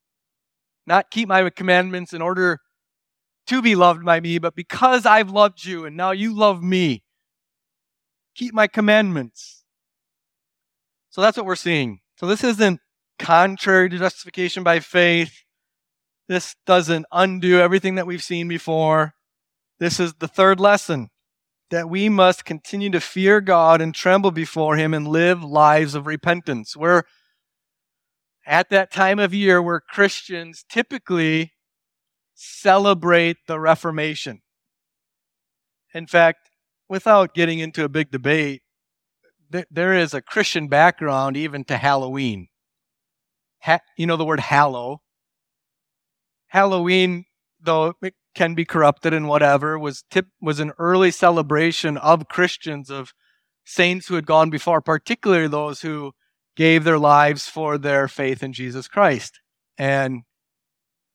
Not 0.87 1.11
keep 1.11 1.29
my 1.29 1.49
commandments 1.51 2.13
in 2.13 2.21
order 2.21 2.59
to 3.47 3.63
be 3.63 3.75
loved 3.75 4.05
by 4.05 4.21
me, 4.21 4.39
but 4.39 4.55
because 4.55 5.07
I've 5.07 5.31
loved 5.31 5.65
you 5.65 5.85
and 5.85 5.97
now 5.97 6.13
you 6.13 6.35
love 6.35 6.63
me, 6.63 7.03
keep 8.35 8.55
my 8.55 8.67
commandments. 8.67 9.65
So 11.11 11.21
that's 11.21 11.37
what 11.37 11.47
we're 11.47 11.57
seeing. 11.57 12.01
So 12.17 12.27
this 12.27 12.45
isn't 12.45 12.81
contrary 13.19 13.89
to 13.91 13.99
justification 13.99 14.63
by 14.63 14.81
faith. 14.81 15.45
This 16.29 16.57
doesn't 16.67 17.07
undo 17.13 17.61
everything 17.61 17.97
that 17.97 18.07
we've 18.07 18.23
seen 18.23 18.49
before. 18.49 19.15
This 19.79 20.01
is 20.01 20.15
the 20.15 20.29
third 20.29 20.61
lesson 20.61 21.09
that 21.71 21.89
we 21.89 22.09
must 22.09 22.45
continue 22.45 22.91
to 22.91 23.01
fear 23.01 23.41
God 23.41 23.81
and 23.81 23.95
tremble 23.95 24.31
before 24.31 24.77
Him 24.77 24.95
and 24.95 25.09
live 25.09 25.43
lives 25.43 25.95
of 25.95 26.07
repentance. 26.07 26.77
We're 26.77 27.03
at 28.47 28.71
that 28.71 28.93
time 28.93 29.19
of 29.19 29.35
year 29.35 29.61
where 29.61 29.81
Christians 29.81 30.65
typically 30.69 31.52
celebrate 32.43 33.37
the 33.47 33.61
Reformation. 33.61 34.43
In 35.95 36.07
fact, 36.07 36.51
without 36.89 37.35
getting 37.35 37.61
into 37.61 37.85
a 37.85 37.89
big 37.89 38.11
debate, 38.11 38.63
there 39.71 39.95
is 39.95 40.13
a 40.13 40.23
Christian 40.23 40.67
background 40.67 41.37
even 41.37 41.63
to 41.65 41.77
Halloween. 41.77 42.49
Ha- 43.61 43.81
you 43.97 44.07
know 44.07 44.17
the 44.17 44.25
word 44.25 44.41
hallow. 44.41 45.03
Halloween, 46.49 47.27
though 47.61 47.95
it 48.03 48.15
can 48.35 48.55
be 48.55 48.65
corrupted 48.65 49.15
and 49.15 49.29
whatever, 49.29 49.79
was 49.79 50.05
tip- 50.11 50.29
was 50.41 50.59
an 50.59 50.73
early 50.79 51.11
celebration 51.11 51.97
of 51.97 52.29
Christians 52.29 52.91
of 52.91 53.13
saints 53.65 54.09
who 54.09 54.17
had 54.17 54.27
gone 54.27 54.51
before, 54.51 54.81
particularly 54.81 55.49
those 55.49 55.83
who 55.83 56.13
gave 56.57 56.83
their 56.83 56.99
lives 56.99 57.47
for 57.47 57.79
their 57.79 58.09
faith 58.09 58.43
in 58.43 58.53
Jesus 58.53 58.89
Christ. 58.89 59.41
And 59.79 60.23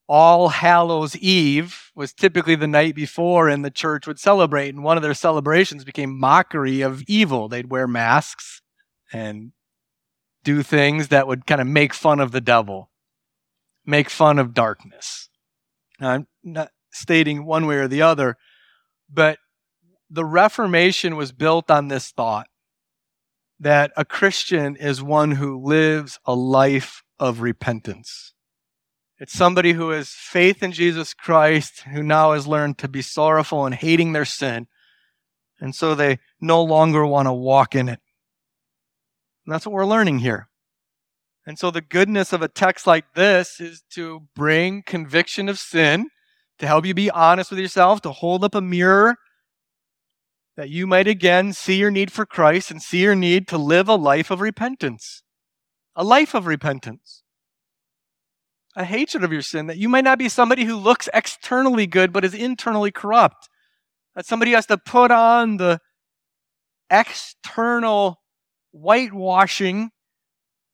all 0.08 0.50
Hallows 0.50 1.16
Eve 1.18 1.92
was 1.94 2.14
typically 2.14 2.56
the 2.56 2.68
night 2.68 2.96
before, 2.96 3.50
and 3.50 3.64
the 3.64 3.72
church 3.72 4.08
would 4.08 4.20
celebrate. 4.20 4.74
And 4.74 4.84
one 4.84 4.98
of 4.98 5.04
their 5.04 5.14
celebrations 5.14 5.84
became 5.84 6.18
mockery 6.18 6.82
of 6.82 7.04
evil. 7.08 7.50
They'd 7.50 7.70
wear 7.70 7.88
masks 7.88 8.62
and 9.12 9.52
do 10.44 10.64
things 10.64 11.10
that 11.10 11.28
would 11.28 11.46
kind 11.46 11.60
of 11.60 11.68
make 11.68 11.94
fun 11.94 12.20
of 12.20 12.32
the 12.32 12.42
devil, 12.42 12.90
make 13.86 14.10
fun 14.10 14.40
of 14.40 14.54
darkness. 14.54 15.30
Now, 16.00 16.12
I'm 16.12 16.28
not 16.44 16.72
stating 16.92 17.46
one 17.46 17.66
way 17.66 17.76
or 17.76 17.88
the 17.88 18.02
other, 18.02 18.38
but 19.12 19.40
the 20.10 20.26
Reformation 20.26 21.18
was 21.18 21.34
built 21.34 21.70
on 21.70 21.90
this 21.90 22.12
thought 22.12 22.48
that 23.60 23.92
a 23.98 24.06
Christian 24.06 24.76
is 24.76 25.02
one 25.02 25.32
who 25.32 25.62
lives 25.62 26.20
a 26.26 26.34
life 26.34 27.04
of 27.20 27.42
repentance. 27.42 28.34
It's 29.20 29.34
somebody 29.34 29.74
who 29.74 29.90
has 29.90 30.10
faith 30.10 30.62
in 30.62 30.72
Jesus 30.72 31.14
Christ, 31.14 31.82
who 31.92 32.04
now 32.04 32.34
has 32.34 32.46
learned 32.46 32.78
to 32.80 32.88
be 32.88 33.02
sorrowful 33.02 33.66
and 33.66 33.74
hating 33.74 34.14
their 34.14 34.26
sin. 34.26 34.68
And 35.60 35.74
so 35.74 35.96
they 35.96 36.20
no 36.40 36.64
longer 36.64 37.06
want 37.06 37.28
to 37.28 37.34
walk 37.34 37.74
in 37.74 37.90
it. 37.90 38.00
And 39.46 39.54
that's 39.54 39.66
what 39.66 39.74
we're 39.74 39.86
learning 39.86 40.20
here. 40.20 40.50
And 41.48 41.58
so 41.58 41.72
the 41.72 41.82
goodness 41.82 42.32
of 42.32 42.44
a 42.44 42.48
text 42.48 42.86
like 42.86 43.16
this 43.16 43.60
is 43.60 43.82
to 43.92 44.28
bring 44.36 44.84
conviction 44.84 45.50
of 45.50 45.58
sin, 45.58 46.10
to 46.60 46.68
help 46.68 46.86
you 46.86 46.94
be 46.94 47.10
honest 47.10 47.50
with 47.50 47.60
yourself, 47.60 48.02
to 48.02 48.12
hold 48.12 48.44
up 48.44 48.54
a 48.54 48.62
mirror 48.62 49.16
that 50.58 50.70
you 50.70 50.86
might 50.86 51.08
again 51.08 51.54
see 51.54 51.78
your 51.78 51.92
need 51.92 52.12
for 52.12 52.26
Christ 52.26 52.70
and 52.70 52.82
see 52.82 53.02
your 53.02 53.16
need 53.16 53.48
to 53.48 53.58
live 53.58 53.88
a 53.88 53.96
life 53.96 54.30
of 54.30 54.42
repentance. 54.42 55.24
A 55.96 56.04
life 56.04 56.36
of 56.36 56.46
repentance 56.46 57.24
a 58.78 58.86
hatred 58.86 59.24
of 59.24 59.34
your 59.34 59.42
sin, 59.42 59.66
that 59.66 59.78
you 59.78 59.90
might 59.90 60.04
not 60.04 60.20
be 60.20 60.30
somebody 60.30 60.64
who 60.64 60.78
looks 60.78 61.10
externally 61.12 61.88
good 61.88 62.14
but 62.14 62.24
is 62.24 62.36
internally 62.36 62.92
corrupt. 62.92 63.50
That 64.16 64.28
somebody 64.28 64.52
has 64.52 64.68
to 64.68 64.78
put 64.78 65.10
on 65.10 65.58
the 65.58 65.80
external 66.90 68.22
whitewashing 68.72 69.90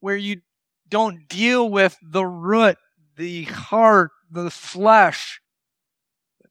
where 0.02 0.18
you 0.18 0.42
don't 0.90 1.30
deal 1.30 1.70
with 1.70 1.98
the 2.04 2.26
root, 2.26 2.78
the 3.16 3.44
heart, 3.44 4.12
the 4.30 4.52
flesh. 4.52 5.40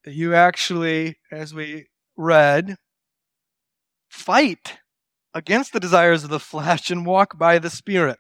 You 0.07 0.35
actually, 0.35 1.19
as 1.31 1.53
we 1.53 1.89
read, 2.17 2.77
fight 4.09 4.79
against 5.35 5.75
the 5.75 5.81
desires 5.81 6.25
of 6.25 6.31
the 6.31 6.41
flesh 6.41 6.91
and 6.91 7.05
walk 7.05 7.39
by 7.39 7.59
the 7.59 7.71
Spirit. 7.71 8.19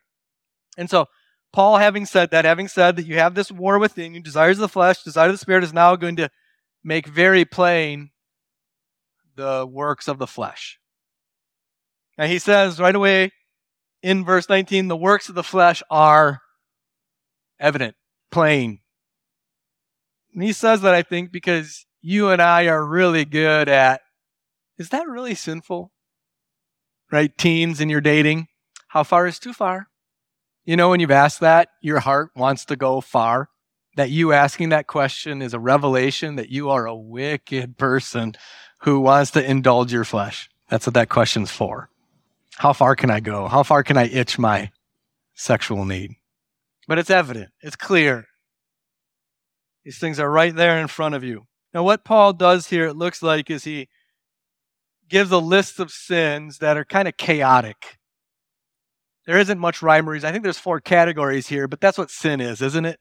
And 0.76 0.90
so, 0.90 1.06
Paul, 1.52 1.76
having 1.76 2.06
said 2.06 2.30
that, 2.30 2.44
having 2.44 2.68
said 2.68 2.96
that 2.96 3.06
you 3.06 3.16
have 3.16 3.34
this 3.34 3.52
war 3.52 3.78
within 3.78 4.14
you, 4.14 4.20
desires 4.20 4.56
of 4.56 4.62
the 4.62 4.68
flesh, 4.68 5.02
desire 5.02 5.26
of 5.26 5.34
the 5.34 5.38
spirit, 5.38 5.64
is 5.64 5.72
now 5.72 5.96
going 5.96 6.16
to 6.16 6.30
make 6.82 7.06
very 7.06 7.44
plain 7.44 8.10
the 9.36 9.66
works 9.66 10.08
of 10.08 10.18
the 10.18 10.26
flesh. 10.26 10.78
And 12.16 12.30
he 12.30 12.38
says 12.38 12.80
right 12.80 12.94
away 12.94 13.32
in 14.02 14.24
verse 14.24 14.48
19, 14.48 14.88
the 14.88 14.96
works 14.96 15.28
of 15.28 15.34
the 15.34 15.42
flesh 15.42 15.82
are 15.90 16.40
evident, 17.60 17.96
plain. 18.30 18.80
And 20.34 20.42
he 20.42 20.52
says 20.52 20.80
that, 20.80 20.94
I 20.94 21.02
think, 21.02 21.30
because 21.30 21.86
you 22.00 22.30
and 22.30 22.40
I 22.40 22.66
are 22.66 22.84
really 22.84 23.24
good 23.24 23.68
at 23.68 24.00
is 24.78 24.88
that 24.88 25.06
really 25.06 25.34
sinful? 25.34 25.92
Right? 27.10 27.36
Teens 27.36 27.80
in 27.80 27.90
your 27.90 28.00
dating, 28.00 28.48
how 28.88 29.04
far 29.04 29.26
is 29.26 29.38
too 29.38 29.52
far? 29.52 29.86
You 30.64 30.76
know, 30.76 30.90
when 30.90 31.00
you've 31.00 31.10
asked 31.10 31.40
that, 31.40 31.70
your 31.80 32.00
heart 32.00 32.30
wants 32.36 32.64
to 32.66 32.76
go 32.76 33.00
far. 33.00 33.48
That 33.96 34.10
you 34.10 34.32
asking 34.32 34.70
that 34.70 34.86
question 34.86 35.42
is 35.42 35.52
a 35.52 35.60
revelation 35.60 36.36
that 36.36 36.48
you 36.48 36.70
are 36.70 36.86
a 36.86 36.96
wicked 36.96 37.76
person 37.76 38.34
who 38.82 39.00
wants 39.00 39.32
to 39.32 39.44
indulge 39.44 39.92
your 39.92 40.04
flesh. 40.04 40.48
That's 40.68 40.86
what 40.86 40.94
that 40.94 41.10
question's 41.10 41.50
for. 41.50 41.90
How 42.56 42.72
far 42.72 42.96
can 42.96 43.10
I 43.10 43.20
go? 43.20 43.48
How 43.48 43.62
far 43.62 43.82
can 43.82 43.96
I 43.98 44.06
itch 44.06 44.38
my 44.38 44.70
sexual 45.34 45.84
need? 45.84 46.12
But 46.88 46.98
it's 46.98 47.10
evident, 47.10 47.50
it's 47.60 47.76
clear. 47.76 48.26
These 49.84 49.98
things 49.98 50.18
are 50.18 50.30
right 50.30 50.54
there 50.54 50.78
in 50.78 50.86
front 50.86 51.14
of 51.14 51.24
you. 51.24 51.46
Now, 51.74 51.82
what 51.82 52.04
Paul 52.04 52.32
does 52.32 52.68
here, 52.68 52.86
it 52.86 52.96
looks 52.96 53.22
like, 53.22 53.50
is 53.50 53.64
he 53.64 53.88
gives 55.08 55.30
a 55.30 55.38
list 55.38 55.80
of 55.80 55.90
sins 55.90 56.58
that 56.58 56.76
are 56.76 56.84
kind 56.84 57.08
of 57.08 57.16
chaotic. 57.16 57.98
There 59.26 59.38
isn't 59.38 59.58
much 59.58 59.82
rhyme 59.82 60.08
or 60.08 60.12
reason. 60.12 60.28
I 60.28 60.32
think 60.32 60.42
there's 60.42 60.58
four 60.58 60.80
categories 60.80 61.46
here, 61.46 61.68
but 61.68 61.80
that's 61.80 61.98
what 61.98 62.10
sin 62.10 62.40
is, 62.40 62.60
isn't 62.60 62.84
it? 62.84 62.98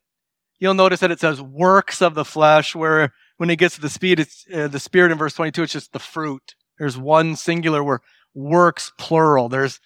You'll 0.59 0.75
notice 0.75 0.99
that 0.99 1.11
it 1.11 1.19
says 1.19 1.41
works 1.41 2.01
of 2.01 2.13
the 2.13 2.25
flesh, 2.25 2.75
where 2.75 3.13
when 3.37 3.49
it 3.49 3.55
gets 3.55 3.75
to 3.75 3.81
the 3.81 3.89
speed, 3.89 4.19
it's 4.19 4.45
uh, 4.53 4.67
the 4.67 4.79
spirit 4.79 5.11
in 5.11 5.17
verse 5.17 5.33
22. 5.33 5.63
It's 5.63 5.73
just 5.73 5.93
the 5.93 5.99
fruit. 5.99 6.53
There's 6.77 6.97
one 6.97 7.35
singular 7.35 7.83
where 7.83 8.01
works 8.35 8.91
plural. 8.97 9.49
There's 9.49 9.79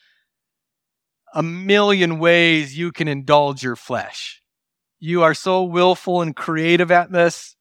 a 1.33 1.41
million 1.41 2.19
ways 2.19 2.77
you 2.77 2.91
can 2.91 3.07
indulge 3.07 3.63
your 3.63 3.75
flesh. 3.77 4.41
You 4.99 5.23
are 5.23 5.33
so 5.33 5.63
willful 5.63 6.21
and 6.21 6.35
creative 6.35 6.91
at 6.91 7.11
this. 7.11 7.55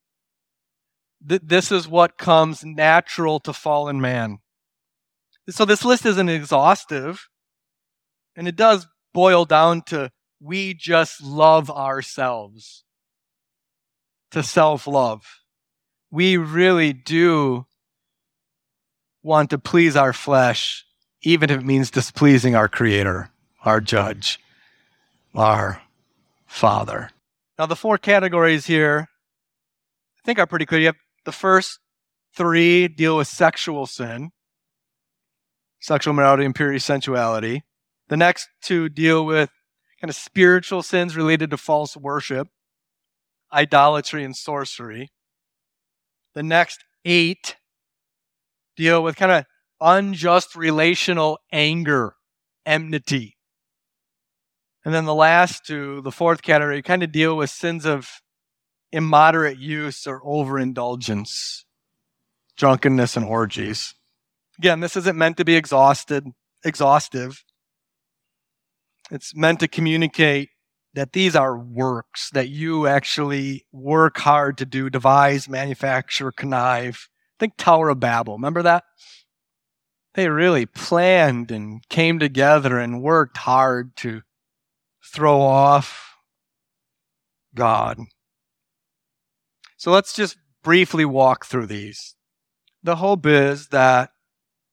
that 1.24 1.48
this 1.48 1.72
is 1.72 1.88
what 1.88 2.18
comes 2.18 2.64
natural 2.64 3.40
to 3.40 3.52
fallen 3.52 4.00
man. 4.00 4.38
So 5.48 5.64
this 5.64 5.84
list 5.84 6.04
isn't 6.06 6.28
exhaustive, 6.28 7.28
and 8.36 8.48
it 8.48 8.56
does 8.56 8.86
boil 9.12 9.44
down 9.44 9.82
to 9.82 10.10
we 10.40 10.74
just 10.74 11.22
love 11.22 11.70
ourselves, 11.70 12.84
to 14.30 14.42
self 14.42 14.86
love. 14.86 15.24
We 16.10 16.36
really 16.36 16.92
do 16.92 17.66
want 19.22 19.50
to 19.50 19.58
please 19.58 19.96
our 19.96 20.12
flesh, 20.12 20.84
even 21.22 21.50
if 21.50 21.60
it 21.60 21.64
means 21.64 21.90
displeasing 21.90 22.54
our 22.54 22.68
Creator, 22.68 23.30
our 23.64 23.80
Judge, 23.80 24.38
our 25.34 25.80
Father. 26.46 27.10
Now, 27.58 27.66
the 27.66 27.76
four 27.76 27.98
categories 27.98 28.66
here, 28.66 29.08
I 30.18 30.20
think, 30.26 30.38
are 30.38 30.46
pretty 30.46 30.66
clear. 30.66 30.80
You 30.80 30.86
have 30.86 30.96
the 31.24 31.32
first 31.32 31.78
three 32.36 32.88
deal 32.88 33.16
with 33.16 33.28
sexual 33.28 33.86
sin 33.86 34.30
sexual 35.84 36.14
morality, 36.14 36.44
impurity, 36.46 36.78
sensuality. 36.78 37.62
The 38.14 38.18
next 38.18 38.48
two 38.62 38.88
deal 38.88 39.26
with 39.26 39.50
kind 40.00 40.08
of 40.08 40.14
spiritual 40.14 40.84
sins 40.84 41.16
related 41.16 41.50
to 41.50 41.56
false 41.56 41.96
worship, 41.96 42.46
idolatry, 43.52 44.22
and 44.22 44.36
sorcery. 44.36 45.10
The 46.32 46.44
next 46.44 46.84
eight 47.04 47.56
deal 48.76 49.02
with 49.02 49.16
kind 49.16 49.32
of 49.32 49.46
unjust 49.80 50.54
relational 50.54 51.40
anger, 51.50 52.14
enmity. 52.64 53.36
And 54.84 54.94
then 54.94 55.06
the 55.06 55.12
last 55.12 55.66
two, 55.66 56.00
the 56.02 56.12
fourth 56.12 56.40
category, 56.40 56.82
kind 56.82 57.02
of 57.02 57.10
deal 57.10 57.36
with 57.36 57.50
sins 57.50 57.84
of 57.84 58.08
immoderate 58.92 59.58
use 59.58 60.06
or 60.06 60.22
overindulgence, 60.24 61.64
drunkenness, 62.56 63.16
and 63.16 63.26
orgies. 63.26 63.96
Again, 64.56 64.78
this 64.78 64.94
isn't 64.94 65.18
meant 65.18 65.36
to 65.38 65.44
be 65.44 65.56
exhausted, 65.56 66.28
exhaustive. 66.64 67.42
It's 69.10 69.34
meant 69.34 69.60
to 69.60 69.68
communicate 69.68 70.50
that 70.94 71.12
these 71.12 71.34
are 71.34 71.58
works 71.58 72.30
that 72.30 72.48
you 72.48 72.86
actually 72.86 73.66
work 73.72 74.18
hard 74.18 74.56
to 74.58 74.64
do, 74.64 74.88
devise, 74.88 75.48
manufacture, 75.48 76.32
connive. 76.32 77.08
Think 77.38 77.54
Tower 77.56 77.88
of 77.88 78.00
Babel. 78.00 78.34
Remember 78.34 78.62
that? 78.62 78.84
They 80.14 80.28
really 80.28 80.66
planned 80.66 81.50
and 81.50 81.86
came 81.88 82.20
together 82.20 82.78
and 82.78 83.02
worked 83.02 83.38
hard 83.38 83.96
to 83.96 84.22
throw 85.04 85.40
off 85.40 86.16
God. 87.54 87.98
So 89.76 89.90
let's 89.90 90.14
just 90.14 90.36
briefly 90.62 91.04
walk 91.04 91.44
through 91.44 91.66
these. 91.66 92.14
The 92.82 92.96
hope 92.96 93.26
is 93.26 93.68
that 93.68 94.10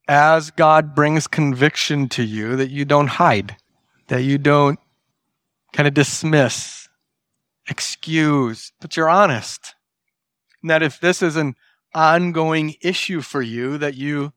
as 0.08 0.52
God 0.52 0.94
brings 0.94 1.28
conviction 1.28 2.08
to 2.10 2.24
you, 2.24 2.56
that 2.56 2.70
you 2.70 2.86
don't 2.86 3.08
hide, 3.08 3.58
that 4.12 4.24
you 4.24 4.38
don't 4.38 4.78
kind 5.72 5.88
of 5.88 5.94
dismiss, 5.94 6.90
excuse, 7.70 8.74
but 8.82 8.98
you're 8.98 9.08
honest. 9.08 9.74
And 10.62 10.70
that 10.70 10.84
if 10.84 11.00
this 11.00 11.22
is 11.22 11.38
an 11.38 11.56
ongoing 11.96 12.76
issue 12.82 13.22
for 13.22 13.42
you, 13.42 13.78
that 13.78 13.96
you 13.96 14.34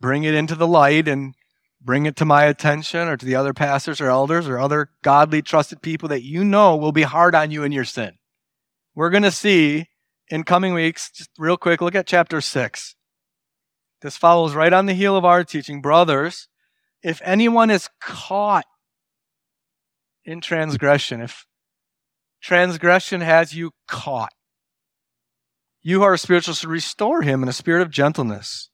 bring 0.00 0.24
it 0.24 0.32
into 0.32 0.54
the 0.54 0.66
light 0.66 1.06
and 1.06 1.34
bring 1.82 2.06
it 2.06 2.16
to 2.16 2.24
my 2.24 2.44
attention 2.44 3.08
or 3.08 3.18
to 3.18 3.26
the 3.26 3.34
other 3.34 3.52
pastors 3.52 4.00
or 4.00 4.08
elders 4.08 4.48
or 4.48 4.58
other 4.58 4.88
godly, 5.02 5.42
trusted 5.42 5.82
people 5.82 6.08
that 6.08 6.22
you 6.22 6.42
know 6.42 6.74
will 6.74 6.90
be 6.90 7.02
hard 7.02 7.34
on 7.34 7.50
you 7.50 7.62
in 7.62 7.72
your 7.72 7.84
sin. 7.84 8.12
We're 8.94 9.10
going 9.10 9.22
to 9.24 9.30
see 9.30 9.88
in 10.30 10.44
coming 10.44 10.72
weeks, 10.72 11.10
just 11.10 11.28
real 11.36 11.58
quick, 11.58 11.82
look 11.82 11.94
at 11.94 12.06
chapter 12.06 12.40
6. 12.40 12.94
This 14.00 14.16
follows 14.16 14.54
right 14.54 14.72
on 14.72 14.86
the 14.86 14.94
heel 14.94 15.14
of 15.14 15.26
our 15.26 15.44
teaching. 15.44 15.82
Brothers, 15.82 16.48
if 17.02 17.20
anyone 17.22 17.68
is 17.68 17.90
caught 18.00 18.64
in 20.30 20.40
transgression, 20.40 21.20
if 21.20 21.44
transgression 22.40 23.20
has 23.20 23.52
you 23.52 23.72
caught, 23.88 24.32
you 25.82 25.98
who 25.98 26.04
are 26.04 26.16
spiritual 26.16 26.54
should 26.54 26.68
restore 26.68 27.22
him 27.22 27.42
in 27.42 27.48
a 27.48 27.52
spirit 27.52 27.82
of 27.82 27.90
gentleness. 27.90 28.70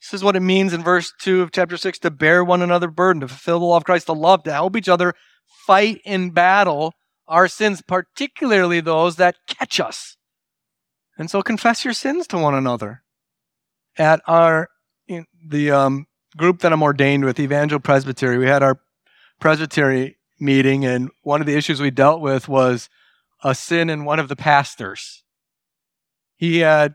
This 0.00 0.14
is 0.14 0.22
what 0.22 0.36
it 0.36 0.40
means 0.40 0.72
in 0.72 0.84
verse 0.84 1.12
2 1.20 1.42
of 1.42 1.50
chapter 1.50 1.76
6 1.76 1.98
to 2.00 2.12
bear 2.12 2.44
one 2.44 2.62
another 2.62 2.86
burden, 2.88 3.22
to 3.22 3.28
fulfill 3.28 3.58
the 3.58 3.64
law 3.64 3.76
of 3.76 3.84
Christ, 3.84 4.06
to 4.06 4.12
love, 4.12 4.44
to 4.44 4.52
help 4.52 4.76
each 4.76 4.88
other 4.88 5.14
fight 5.66 6.00
in 6.04 6.30
battle 6.30 6.94
our 7.26 7.48
sins, 7.48 7.82
particularly 7.82 8.80
those 8.80 9.16
that 9.16 9.34
catch 9.48 9.80
us. 9.80 10.16
And 11.18 11.28
so 11.28 11.42
confess 11.42 11.84
your 11.84 11.94
sins 11.94 12.28
to 12.28 12.38
one 12.38 12.54
another 12.54 13.02
at 13.98 14.20
our 14.28 14.68
the 15.48 15.70
um, 15.72 16.06
group 16.36 16.60
that 16.60 16.72
I'm 16.72 16.82
ordained 16.82 17.24
with, 17.24 17.40
Evangel 17.40 17.80
Presbytery, 17.80 18.38
we 18.38 18.46
had 18.46 18.62
our 18.62 18.78
presbytery 19.40 20.16
meeting, 20.38 20.84
and 20.84 21.10
one 21.22 21.40
of 21.40 21.46
the 21.46 21.56
issues 21.56 21.80
we 21.80 21.90
dealt 21.90 22.20
with 22.20 22.48
was 22.48 22.88
a 23.42 23.54
sin 23.54 23.90
in 23.90 24.04
one 24.04 24.18
of 24.18 24.28
the 24.28 24.36
pastors. 24.36 25.22
He 26.36 26.58
had 26.58 26.94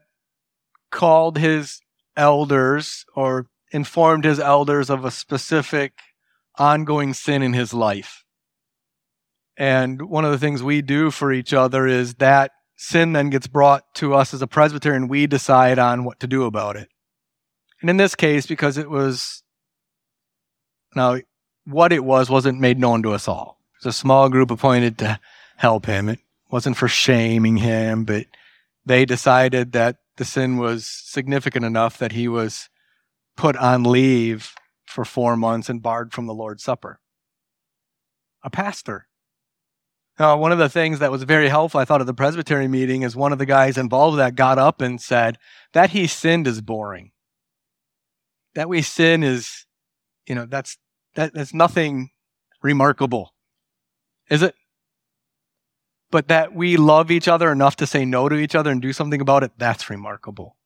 called 0.92 1.38
his 1.38 1.82
elders 2.16 3.06
or 3.16 3.48
informed 3.72 4.26
his 4.26 4.40
elders 4.40 4.90
of 4.90 5.06
a 5.06 5.12
specific 5.12 5.94
ongoing 6.58 7.14
sin 7.14 7.42
in 7.42 7.54
his 7.54 7.74
life. 7.74 8.24
And 9.58 10.10
one 10.10 10.26
of 10.26 10.32
the 10.32 10.38
things 10.38 10.64
we 10.64 10.82
do 10.82 11.12
for 11.12 11.32
each 11.32 11.54
other 11.54 11.88
is 11.88 12.16
that 12.16 12.52
sin 12.76 13.14
then 13.14 13.30
gets 13.30 13.48
brought 13.48 13.84
to 13.96 14.14
us 14.16 14.34
as 14.34 14.42
a 14.42 14.48
presbyterian, 14.48 15.08
we 15.08 15.28
decide 15.28 15.80
on 15.80 16.04
what 16.04 16.20
to 16.20 16.28
do 16.28 16.46
about 16.46 16.76
it. 16.76 16.90
And 17.80 17.90
in 17.90 17.98
this 17.98 18.16
case, 18.16 18.46
because 18.46 18.78
it 18.78 18.90
was 18.90 19.44
now 20.96 21.18
what 21.66 21.94
it 21.94 22.04
was 22.04 22.30
wasn't 22.30 22.60
made 22.60 22.80
known 22.80 23.04
to 23.04 23.14
us 23.14 23.28
all. 23.28 23.60
It 23.76 23.86
was 23.86 23.96
a 23.96 23.98
small 23.98 24.30
group 24.30 24.52
appointed 24.52 24.98
to 25.00 25.20
help 25.58 25.86
him. 25.86 26.10
It 26.10 26.20
wasn't 26.50 26.78
for 26.78 26.88
shaming 26.88 27.58
him, 27.58 28.04
but 28.04 28.26
they 28.86 29.06
decided 29.06 29.72
that 29.74 29.98
the 30.18 30.26
sin 30.26 30.58
was 30.58 30.86
significant 30.86 31.66
enough 31.66 31.98
that 31.98 32.12
he 32.12 32.28
was 32.28 32.70
put 33.38 33.56
on 33.56 33.84
leave 33.84 34.54
for 34.86 35.06
four 35.06 35.38
months 35.38 35.70
and 35.70 35.82
barred 35.82 36.14
from 36.14 36.26
the 36.26 36.34
Lord's 36.34 36.64
Supper. 36.64 37.00
A 38.44 38.50
pastor. 38.50 39.08
Now, 40.20 40.38
one 40.38 40.52
of 40.52 40.58
the 40.58 40.70
things 40.70 41.00
that 41.00 41.12
was 41.12 41.24
very 41.24 41.48
helpful, 41.48 41.80
I 41.80 41.86
thought, 41.86 42.02
at 42.02 42.08
the 42.08 42.14
Presbytery 42.14 42.68
meeting 42.68 43.02
is 43.04 43.16
one 43.16 43.32
of 43.32 43.40
the 43.40 43.46
guys 43.46 43.78
involved 43.78 44.16
with 44.16 44.26
that 44.26 44.36
got 44.36 44.58
up 44.58 44.82
and 44.82 45.02
said, 45.02 45.38
That 45.74 45.92
he 45.92 46.06
sinned 46.08 46.48
is 46.48 46.62
boring 46.62 47.12
that 48.56 48.70
we 48.70 48.82
sin 48.82 49.24
is, 49.24 49.66
you 50.28 50.36
know, 50.36 50.46
that's 50.46 50.78
that, 51.16 51.34
that's 51.34 51.54
nothing 51.54 52.10
remarkable, 52.62 53.34
is 54.30 54.42
it? 54.42 54.56
but 56.12 56.28
that 56.28 56.54
we 56.54 56.78
love 56.78 57.10
each 57.10 57.28
other 57.28 57.52
enough 57.52 57.78
to 57.78 57.88
say 57.88 58.06
no 58.06 58.30
to 58.30 58.36
each 58.36 58.54
other 58.54 58.70
and 58.70 58.82
do 58.82 58.94
something 58.94 59.22
about 59.22 59.44
it, 59.44 59.52
that's 59.58 59.90
remarkable. 59.90 60.58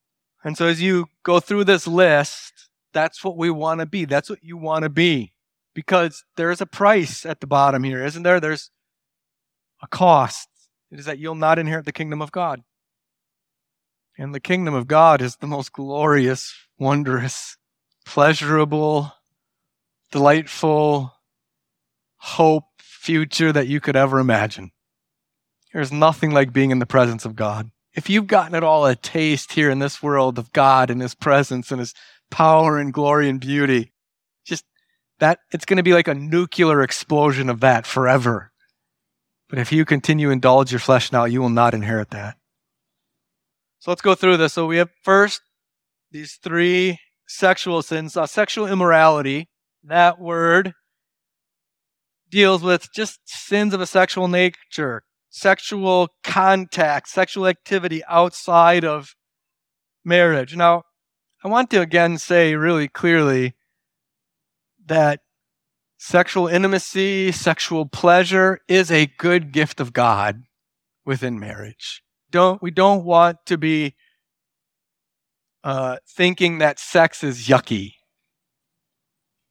And 0.44 0.58
so 0.58 0.66
as 0.66 0.82
you 0.82 1.06
go 1.24 1.40
through 1.40 1.64
this 1.64 1.88
list, 1.88 2.70
that's 2.94 3.24
what 3.24 3.38
we 3.38 3.50
want 3.50 3.80
to 3.80 3.86
be. 3.86 4.06
That's 4.06 4.30
what 4.30 4.44
you 4.44 4.58
want 4.58 4.84
to 4.84 4.90
be. 4.90 5.34
Because 5.74 6.24
there's 6.36 6.62
a 6.62 6.66
price 6.66 7.26
at 7.26 7.42
the 7.42 7.48
bottom 7.48 7.84
here, 7.84 8.04
isn't 8.04 8.24
there? 8.24 8.40
There's 8.40 8.72
a 9.82 9.88
cost. 9.88 10.50
It 10.92 11.00
is 11.00 11.06
that 11.06 11.20
you'll 11.20 11.36
not 11.36 11.60
inherit 11.60 11.86
the 11.86 11.92
kingdom 11.92 12.22
of 12.22 12.32
God. 12.32 12.62
And 14.18 14.34
the 14.34 14.40
kingdom 14.40 14.74
of 14.74 14.88
God 14.88 15.22
is 15.22 15.36
the 15.36 15.48
most 15.48 15.74
glorious, 15.74 16.56
wondrous, 16.80 17.58
pleasurable, 18.06 19.12
delightful 20.12 21.14
hope 22.18 22.64
future 22.80 23.52
that 23.52 23.68
you 23.68 23.80
could 23.80 23.96
ever 23.96 24.20
imagine. 24.20 24.72
There's 25.74 25.92
nothing 25.92 26.32
like 26.32 26.54
being 26.54 26.72
in 26.72 26.80
the 26.80 26.86
presence 26.86 27.26
of 27.26 27.36
God. 27.36 27.70
If 27.94 28.10
you've 28.10 28.28
gotten 28.28 28.56
at 28.56 28.64
all 28.64 28.86
a 28.86 28.96
taste 28.96 29.54
here 29.54 29.70
in 29.70 29.80
this 29.80 30.02
world 30.02 30.38
of 30.38 30.52
God 30.54 30.90
and 30.90 31.02
His 31.02 31.16
presence 31.16 31.72
and 31.72 31.80
His 31.80 31.94
power 32.32 32.78
and 32.78 32.94
glory 32.94 33.30
and 33.30 33.40
beauty, 33.40 33.92
just 34.46 34.66
that 35.20 35.40
it's 35.52 35.66
going 35.66 35.78
to 35.78 35.84
be 35.84 35.94
like 35.94 36.08
a 36.08 36.16
nuclear 36.16 36.82
explosion 36.82 37.50
of 37.50 37.60
that 37.60 37.86
forever. 37.86 38.52
But 39.50 39.60
if 39.60 39.72
you 39.72 39.86
continue 39.86 40.28
to 40.28 40.34
indulge 40.34 40.72
your 40.72 40.80
flesh 40.80 41.12
now, 41.12 41.26
you 41.26 41.42
will 41.42 41.50
not 41.50 41.74
inherit 41.74 42.10
that. 42.12 42.38
So 43.80 43.92
let's 43.92 44.02
go 44.02 44.16
through 44.16 44.38
this. 44.38 44.54
So 44.54 44.66
we 44.66 44.78
have 44.78 44.90
first 45.04 45.42
these 46.12 46.40
three 46.42 47.00
sexual 47.28 47.82
sins. 47.82 48.18
Uh, 48.18 48.26
sexual 48.26 48.68
immorality, 48.68 49.48
that 49.88 50.20
word 50.20 50.74
deals 52.30 52.62
with 52.62 52.92
just 52.94 53.20
sins 53.26 53.74
of 53.74 53.82
a 53.82 53.88
sexual 53.88 54.28
nature 54.28 55.04
sexual 55.36 56.08
contact, 56.24 57.10
sexual 57.10 57.46
activity 57.46 58.02
outside 58.08 58.86
of 58.86 59.16
marriage. 60.06 60.56
Now, 60.56 60.84
I 61.44 61.50
want 61.50 61.70
to 61.72 61.82
again 61.82 62.18
say 62.18 62.56
really 62.56 62.88
clearly 62.88 63.54
that 64.86 65.20
sexual 65.98 66.48
intimacy, 66.48 67.34
sexual 67.34 67.86
pleasure 67.86 68.62
is 68.70 68.90
a 68.90 69.08
good 69.18 69.52
gift 69.52 69.82
of 69.82 69.92
God 69.92 70.44
within 71.06 71.38
marriage. 71.38 72.02
Don't 72.32 72.62
we 72.62 72.72
don't 72.72 73.04
want 73.04 73.46
to 73.48 73.58
be 73.58 73.96
uh, 75.66 75.98
thinking 76.08 76.60
that 76.60 76.80
sex 76.80 77.26
is 77.26 77.48
yucky 77.48 77.92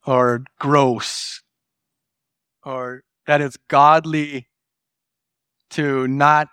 or 0.07 0.45
gross 0.59 1.43
or 2.65 3.03
that 3.27 3.41
it's 3.41 3.57
godly 3.69 4.49
to 5.71 6.07
not 6.07 6.49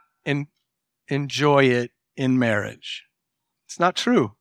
enjoy 1.08 1.66
it 1.66 1.92
in 2.16 2.40
marriage. 2.40 3.04
It's 3.68 3.80
not 3.80 3.96
true. 3.96 4.34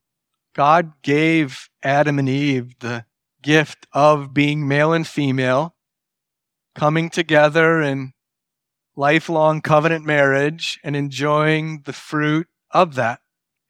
God 0.55 0.93
gave 1.03 1.69
Adam 1.83 2.19
and 2.19 2.29
Eve 2.29 2.79
the 2.81 3.05
gift 3.43 3.87
of 3.93 4.33
being 4.33 4.67
male 4.67 4.93
and 4.93 5.07
female, 5.07 5.75
coming 6.75 7.11
together 7.11 7.81
in 7.81 8.13
lifelong 8.97 9.61
covenant 9.61 10.05
marriage 10.05 10.79
and 10.85 10.95
enjoying 10.95 11.83
the 11.85 11.93
fruit 11.93 12.47
of 12.71 12.95
that. 12.95 13.21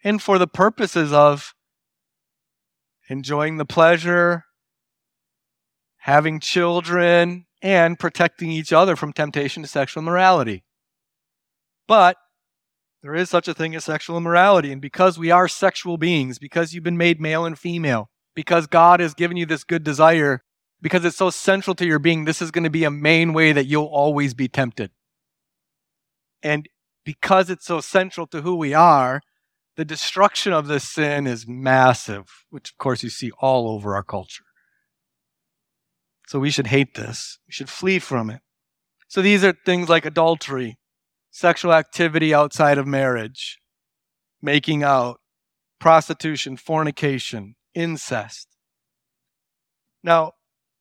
And 0.03 0.21
for 0.21 0.39
the 0.39 0.47
purposes 0.47 1.13
of 1.13 1.55
enjoying 3.09 3.57
the 3.57 3.65
pleasure, 3.65 4.45
having 6.11 6.41
children, 6.41 7.47
and 7.63 7.99
protecting 7.99 8.51
each 8.51 8.73
other 8.73 8.97
from 8.97 9.13
temptation 9.13 9.63
to 9.63 9.69
sexual 9.69 10.03
immorality. 10.03 10.65
But 11.87 12.17
there 13.03 13.15
is 13.15 13.31
such 13.31 13.49
a 13.49 13.55
thing 13.55 13.75
as 13.75 13.85
sexual 13.85 14.17
immorality. 14.17 14.73
And 14.73 14.81
because 14.81 15.19
we 15.19 15.31
are 15.31 15.49
sexual 15.49 15.99
beings, 15.99 16.39
because 16.39 16.73
you've 16.73 16.85
been 16.85 16.97
made 16.97 17.21
male 17.21 17.45
and 17.45 17.59
female, 17.59 18.11
because 18.35 18.67
God 18.67 19.01
has 19.01 19.15
given 19.15 19.37
you 19.37 19.47
this 19.47 19.65
good 19.65 19.85
desire, 19.85 20.43
because 20.81 21.05
it's 21.05 21.17
so 21.17 21.31
central 21.31 21.75
to 21.77 21.87
your 21.87 21.99
being, 21.99 22.25
this 22.25 22.41
is 22.41 22.51
going 22.51 22.65
to 22.65 22.71
be 22.71 22.85
a 22.85 22.91
main 22.91 23.33
way 23.33 23.53
that 23.53 23.67
you'll 23.67 23.85
always 23.85 24.35
be 24.35 24.49
tempted. 24.49 24.91
And 26.43 26.69
because 27.05 27.51
it's 27.51 27.67
so 27.67 27.81
central 27.81 28.27
to 28.29 28.43
who 28.43 28.55
we 28.55 28.73
are, 28.73 29.21
the 29.77 29.85
destruction 29.85 30.53
of 30.53 30.67
this 30.67 30.89
sin 30.89 31.27
is 31.27 31.47
massive, 31.47 32.45
which 32.51 32.71
of 32.71 32.79
course 32.79 33.03
you 33.03 33.11
see 33.11 33.31
all 33.41 33.69
over 33.71 33.95
our 33.95 34.03
culture. 34.03 34.45
So 36.31 36.39
we 36.39 36.53
should 36.53 36.69
hate 36.69 36.95
this. 36.95 37.41
We 37.49 37.53
should 37.53 37.69
flee 37.69 37.99
from 37.99 38.31
it. 38.31 38.41
So 39.09 39.21
these 39.21 39.43
are 39.43 39.53
things 39.67 39.89
like 39.89 40.07
adultery, 40.07 40.79
sexual 41.33 41.73
activity 41.73 42.33
outside 42.33 42.79
of 42.79 42.87
marriage, 42.87 43.59
making 44.41 44.85
out, 44.85 45.19
prostitution, 45.81 46.57
fornication, 46.57 47.57
incest. 47.75 48.47
Now, 50.05 50.35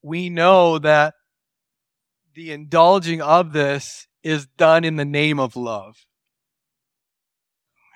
we 0.03 0.29
know 0.29 0.77
that 0.77 1.15
the 2.35 2.51
indulging 2.51 3.19
of 3.19 3.51
this 3.51 4.05
is 4.21 4.45
done 4.45 4.83
in 4.83 4.97
the 4.97 5.03
name 5.03 5.39
of 5.39 5.55
love. 5.55 6.05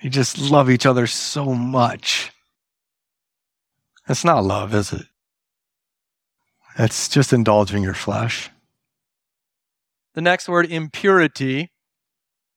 We 0.03 0.09
just 0.09 0.39
love 0.39 0.71
each 0.71 0.87
other 0.87 1.05
so 1.05 1.53
much. 1.53 2.31
That's 4.07 4.25
not 4.25 4.43
love, 4.43 4.73
is 4.73 4.91
it? 4.91 5.05
That's 6.77 7.07
just 7.07 7.33
indulging 7.33 7.83
your 7.83 7.93
flesh. 7.93 8.49
The 10.15 10.21
next 10.21 10.47
word, 10.47 10.71
impurity, 10.71 11.71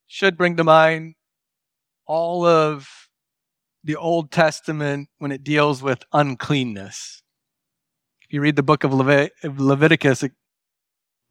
should 0.07 0.37
bring 0.37 0.57
to 0.57 0.65
mind 0.65 1.15
all 2.07 2.45
of 2.45 3.09
the 3.83 3.97
Old 3.97 4.31
Testament 4.31 5.09
when 5.19 5.33
it 5.33 5.45
deals 5.45 5.83
with 5.83 6.05
uncleanness. 6.13 7.23
If 8.23 8.33
you 8.33 8.41
read 8.41 8.57
the 8.57 8.63
book 8.63 8.85
of 8.85 8.93
Leviticus, 8.93 10.23
it, 10.23 10.33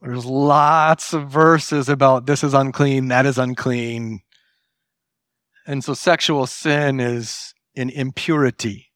there's 0.02 0.26
lots 0.26 1.14
of 1.14 1.30
verses 1.30 1.90
about 1.90 2.26
this 2.26 2.44
is 2.44 2.54
unclean, 2.54 3.08
that 3.10 3.26
is 3.26 3.38
unclean. 3.38 4.22
And 5.68 5.84
so 5.84 5.94
sexual 5.94 6.46
sin 6.48 7.00
is 7.00 7.54
an 7.76 7.90
impurity. 7.90 8.92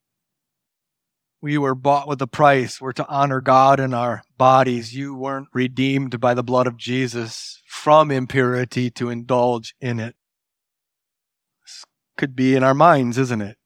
We 1.42 1.58
were 1.58 1.76
bought 1.76 2.08
with 2.08 2.22
a 2.22 2.28
price. 2.28 2.82
We're 2.82 2.92
to 2.94 3.08
honor 3.08 3.40
God 3.40 3.80
in 3.80 3.94
our 3.94 4.24
bodies. 4.38 4.94
You 4.94 5.16
weren't 5.16 5.48
redeemed 5.54 6.20
by 6.20 6.34
the 6.34 6.44
blood 6.44 6.68
of 6.68 6.76
Jesus 6.76 7.62
from 7.66 8.12
impurity 8.12 8.90
to 8.92 9.10
indulge 9.10 9.74
in 9.80 10.00
it. 10.00 10.16
This 11.64 11.86
could 12.18 12.36
be 12.36 12.56
in 12.56 12.64
our 12.64 12.74
minds, 12.74 13.18
isn't 13.18 13.42
it? 13.42 13.58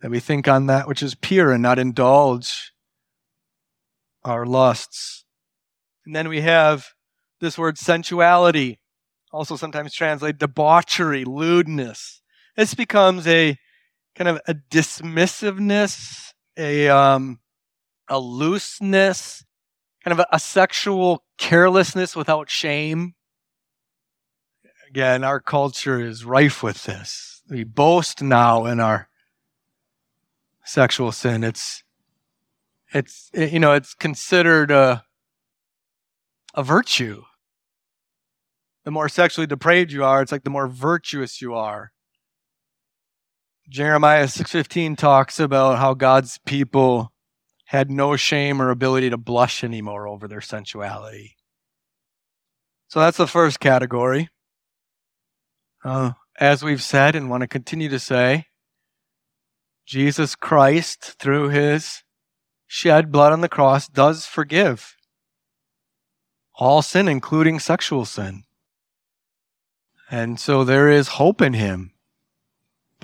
That 0.00 0.10
we 0.10 0.18
think 0.18 0.48
on 0.48 0.66
that 0.66 0.88
which 0.88 1.02
is 1.02 1.14
pure 1.14 1.52
and 1.52 1.62
not 1.62 1.78
indulge 1.78 2.72
our 4.24 4.44
lusts. 4.44 5.24
And 6.04 6.16
then 6.16 6.28
we 6.28 6.40
have 6.40 6.88
this 7.40 7.56
word 7.56 7.78
sensuality, 7.78 8.80
also 9.32 9.54
sometimes 9.54 9.94
translated 9.94 10.38
debauchery, 10.38 11.24
lewdness. 11.24 12.22
This 12.56 12.74
becomes 12.74 13.26
a 13.26 13.56
kind 14.14 14.28
of 14.28 14.40
a 14.46 14.54
dismissiveness, 14.54 16.32
a 16.56 16.88
um, 16.88 17.40
a 18.08 18.18
looseness, 18.18 19.44
kind 20.02 20.18
of 20.18 20.20
a, 20.20 20.36
a 20.36 20.38
sexual 20.40 21.24
carelessness 21.38 22.14
without 22.14 22.50
shame. 22.50 23.14
Again, 24.88 25.24
our 25.24 25.40
culture 25.40 26.00
is 26.00 26.24
rife 26.24 26.62
with 26.62 26.84
this. 26.84 27.42
We 27.48 27.64
boast 27.64 28.22
now 28.22 28.66
in 28.66 28.80
our 28.80 29.08
sexual 30.64 31.12
sin. 31.12 31.42
It's 31.42 31.82
it's 32.92 33.30
you 33.34 33.58
know 33.58 33.72
it's 33.72 33.94
considered 33.94 34.70
a 34.70 35.04
a 36.54 36.62
virtue. 36.62 37.24
The 38.84 38.90
more 38.90 39.08
sexually 39.08 39.46
depraved 39.46 39.92
you 39.92 40.04
are, 40.04 40.20
it's 40.22 40.30
like 40.30 40.44
the 40.44 40.50
more 40.50 40.68
virtuous 40.68 41.40
you 41.40 41.54
are. 41.54 41.93
Jeremiah 43.68 44.28
6:15 44.28 44.96
talks 44.96 45.40
about 45.40 45.78
how 45.78 45.94
God's 45.94 46.38
people 46.44 47.12
had 47.66 47.90
no 47.90 48.14
shame 48.14 48.60
or 48.60 48.70
ability 48.70 49.08
to 49.10 49.16
blush 49.16 49.64
anymore 49.64 50.06
over 50.06 50.28
their 50.28 50.42
sensuality. 50.42 51.36
So 52.88 53.00
that's 53.00 53.16
the 53.16 53.26
first 53.26 53.60
category. 53.60 54.28
Uh, 55.82 56.12
as 56.38 56.62
we've 56.62 56.82
said 56.82 57.16
and 57.16 57.30
want 57.30 57.40
to 57.40 57.46
continue 57.46 57.88
to 57.88 57.98
say, 57.98 58.46
Jesus 59.86 60.36
Christ, 60.36 61.16
through 61.18 61.48
his 61.48 62.02
shed 62.66 63.10
blood 63.10 63.32
on 63.32 63.40
the 63.40 63.48
cross, 63.48 63.88
does 63.88 64.26
forgive 64.26 64.94
all 66.54 66.82
sin, 66.82 67.08
including 67.08 67.58
sexual 67.58 68.04
sin. 68.04 68.44
And 70.10 70.38
so 70.38 70.64
there 70.64 70.90
is 70.90 71.08
hope 71.08 71.40
in 71.40 71.54
him 71.54 71.93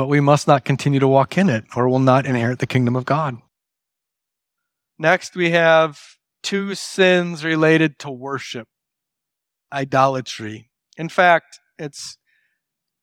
but 0.00 0.08
we 0.08 0.18
must 0.18 0.48
not 0.48 0.64
continue 0.64 0.98
to 0.98 1.06
walk 1.06 1.36
in 1.36 1.50
it 1.50 1.62
or 1.76 1.86
will 1.86 1.98
not 1.98 2.24
inherit 2.24 2.58
the 2.58 2.66
kingdom 2.66 2.96
of 2.96 3.04
God. 3.04 3.36
Next, 4.98 5.36
we 5.36 5.50
have 5.50 6.00
two 6.42 6.74
sins 6.74 7.44
related 7.44 7.98
to 7.98 8.10
worship 8.10 8.66
idolatry. 9.70 10.70
In 10.96 11.10
fact, 11.10 11.60
it's 11.78 12.16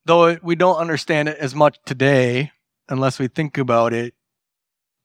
though 0.05 0.39
we 0.41 0.55
don't 0.55 0.77
understand 0.77 1.29
it 1.29 1.37
as 1.37 1.53
much 1.53 1.77
today 1.85 2.51
unless 2.89 3.19
we 3.19 3.27
think 3.27 3.59
about 3.59 3.93
it, 3.93 4.15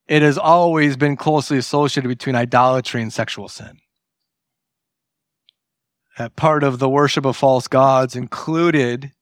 it 0.08 0.22
has 0.22 0.38
always 0.38 0.96
been 0.96 1.14
closely 1.14 1.58
associated 1.58 2.08
between 2.08 2.34
idolatry 2.34 3.02
and 3.02 3.12
sexual 3.12 3.50
sin. 3.50 3.80
That 6.16 6.36
part 6.36 6.64
of 6.64 6.78
the 6.78 6.88
worship 6.88 7.26
of 7.26 7.36
false 7.36 7.68
gods 7.68 8.16
included 8.16 9.12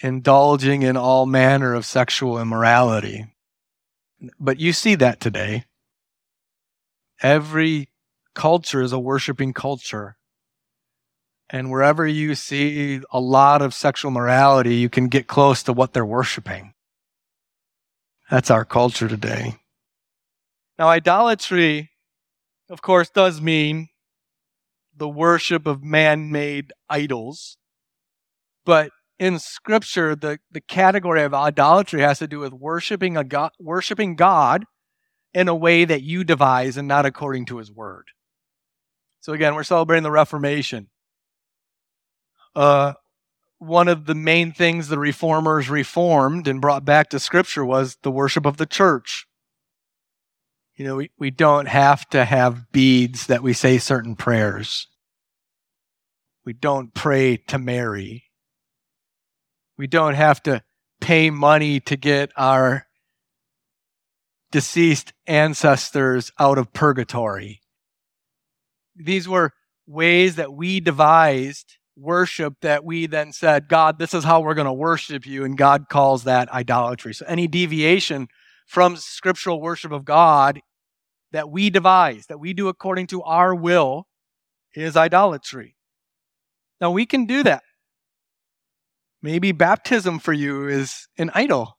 indulging 0.00 0.82
in 0.82 0.96
all 0.96 1.26
manner 1.26 1.74
of 1.74 1.84
sexual 1.84 2.38
immorality. 2.38 3.26
But 4.38 4.60
you 4.60 4.72
see 4.72 4.94
that 4.96 5.20
today. 5.20 5.64
Every 7.22 7.88
culture 8.34 8.82
is 8.82 8.92
a 8.92 8.98
worshiping 8.98 9.52
culture. 9.52 10.16
And 11.48 11.70
wherever 11.70 12.06
you 12.06 12.34
see 12.34 13.00
a 13.10 13.20
lot 13.20 13.62
of 13.62 13.72
sexual 13.72 14.10
morality, 14.10 14.76
you 14.76 14.88
can 14.88 15.08
get 15.08 15.26
close 15.26 15.62
to 15.64 15.72
what 15.72 15.92
they're 15.92 16.04
worshiping. 16.04 16.74
That's 18.30 18.50
our 18.50 18.64
culture 18.64 19.08
today. 19.08 19.54
Now, 20.78 20.88
idolatry, 20.88 21.90
of 22.68 22.82
course, 22.82 23.08
does 23.08 23.40
mean 23.40 23.88
the 24.94 25.08
worship 25.08 25.66
of 25.66 25.82
man 25.82 26.32
made 26.32 26.72
idols. 26.88 27.56
But 28.64 28.90
in 29.18 29.38
scripture, 29.38 30.14
the, 30.14 30.38
the 30.50 30.60
category 30.60 31.22
of 31.22 31.32
idolatry 31.32 32.00
has 32.00 32.18
to 32.18 32.26
do 32.26 32.38
with 32.38 32.52
worshiping, 32.52 33.16
a 33.16 33.24
God, 33.24 33.52
worshiping 33.58 34.16
God 34.16 34.64
in 35.32 35.48
a 35.48 35.54
way 35.54 35.84
that 35.84 36.02
you 36.02 36.24
devise 36.24 36.76
and 36.76 36.86
not 36.86 37.06
according 37.06 37.46
to 37.46 37.58
his 37.58 37.70
word. 37.70 38.08
So 39.20 39.32
again, 39.32 39.54
we're 39.54 39.64
celebrating 39.64 40.02
the 40.02 40.10
Reformation. 40.10 40.88
Uh, 42.54 42.94
one 43.58 43.88
of 43.88 44.06
the 44.06 44.14
main 44.14 44.52
things 44.52 44.88
the 44.88 44.98
reformers 44.98 45.70
reformed 45.70 46.46
and 46.46 46.60
brought 46.60 46.84
back 46.84 47.08
to 47.10 47.18
Scripture 47.18 47.64
was 47.64 47.96
the 48.02 48.10
worship 48.10 48.44
of 48.46 48.58
the 48.58 48.66
church. 48.66 49.26
You 50.76 50.84
know, 50.84 50.96
we, 50.96 51.10
we 51.18 51.30
don't 51.30 51.68
have 51.68 52.06
to 52.10 52.24
have 52.26 52.70
beads 52.70 53.26
that 53.28 53.42
we 53.42 53.54
say 53.54 53.78
certain 53.78 54.14
prayers. 54.14 54.88
We 56.44 56.52
don't 56.52 56.92
pray 56.94 57.38
to 57.48 57.58
Mary. 57.58 58.25
We 59.78 59.86
don't 59.86 60.14
have 60.14 60.42
to 60.44 60.62
pay 61.00 61.30
money 61.30 61.80
to 61.80 61.96
get 61.96 62.30
our 62.36 62.86
deceased 64.50 65.12
ancestors 65.26 66.32
out 66.38 66.58
of 66.58 66.72
purgatory. 66.72 67.60
These 68.94 69.28
were 69.28 69.52
ways 69.86 70.36
that 70.36 70.52
we 70.52 70.80
devised 70.80 71.76
worship 71.96 72.54
that 72.60 72.84
we 72.84 73.06
then 73.06 73.32
said, 73.32 73.68
God, 73.68 73.98
this 73.98 74.14
is 74.14 74.24
how 74.24 74.40
we're 74.40 74.54
going 74.54 74.66
to 74.66 74.72
worship 74.72 75.26
you. 75.26 75.44
And 75.44 75.56
God 75.56 75.88
calls 75.88 76.24
that 76.24 76.50
idolatry. 76.52 77.14
So 77.14 77.24
any 77.26 77.46
deviation 77.46 78.28
from 78.66 78.96
scriptural 78.96 79.60
worship 79.60 79.92
of 79.92 80.04
God 80.04 80.60
that 81.32 81.50
we 81.50 81.70
devise, 81.70 82.26
that 82.26 82.38
we 82.38 82.52
do 82.52 82.68
according 82.68 83.06
to 83.08 83.22
our 83.22 83.54
will, 83.54 84.06
is 84.74 84.96
idolatry. 84.96 85.76
Now 86.80 86.90
we 86.90 87.06
can 87.06 87.26
do 87.26 87.42
that. 87.44 87.62
Maybe 89.22 89.52
baptism 89.52 90.18
for 90.18 90.32
you 90.32 90.68
is 90.68 91.08
an 91.18 91.30
idol. 91.34 91.78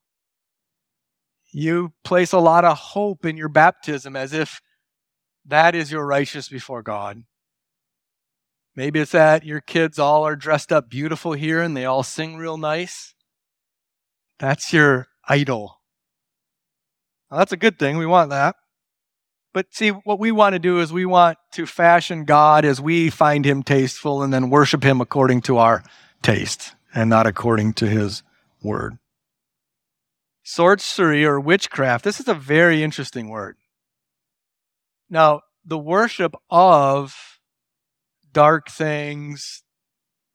You 1.51 1.93
place 2.03 2.33
a 2.33 2.39
lot 2.39 2.65
of 2.65 2.77
hope 2.77 3.25
in 3.25 3.37
your 3.37 3.49
baptism 3.49 4.15
as 4.15 4.33
if 4.33 4.59
that 5.45 5.75
is 5.75 5.91
your 5.91 6.05
righteous 6.05 6.49
before 6.49 6.81
God. 6.81 7.23
Maybe 8.75 8.99
it's 8.99 9.13
that 9.13 9.43
your 9.43 9.61
kids 9.61 9.97
all 9.97 10.23
are 10.23 10.35
dressed 10.35 10.71
up 10.71 10.89
beautiful 10.89 11.33
here 11.33 11.61
and 11.61 11.75
they 11.75 11.85
all 11.85 12.03
sing 12.03 12.37
real 12.37 12.57
nice. 12.57 13.15
That's 14.39 14.71
your 14.71 15.07
idol. 15.27 15.81
Now, 17.31 17.37
that's 17.37 17.53
a 17.53 17.57
good 17.57 17.79
thing. 17.79 17.97
We 17.97 18.05
want 18.05 18.29
that. 18.29 18.55
But 19.53 19.73
see, 19.73 19.89
what 19.89 20.19
we 20.19 20.31
want 20.31 20.53
to 20.53 20.59
do 20.59 20.79
is 20.79 20.93
we 20.93 21.05
want 21.05 21.39
to 21.53 21.65
fashion 21.65 22.25
God 22.25 22.65
as 22.65 22.79
we 22.79 23.09
find 23.09 23.45
him 23.45 23.63
tasteful 23.63 24.21
and 24.21 24.31
then 24.31 24.51
worship 24.51 24.83
him 24.83 25.01
according 25.01 25.41
to 25.43 25.57
our 25.57 25.83
taste 26.21 26.75
and 26.93 27.09
not 27.09 27.27
according 27.27 27.73
to 27.73 27.87
his 27.87 28.23
word. 28.61 28.97
Sorcery 30.43 31.25
or 31.25 31.39
witchcraft, 31.39 32.03
this 32.03 32.19
is 32.19 32.27
a 32.27 32.33
very 32.33 32.81
interesting 32.83 33.29
word. 33.29 33.57
Now, 35.09 35.41
the 35.65 35.77
worship 35.77 36.35
of 36.49 37.39
dark 38.31 38.69
things, 38.69 39.63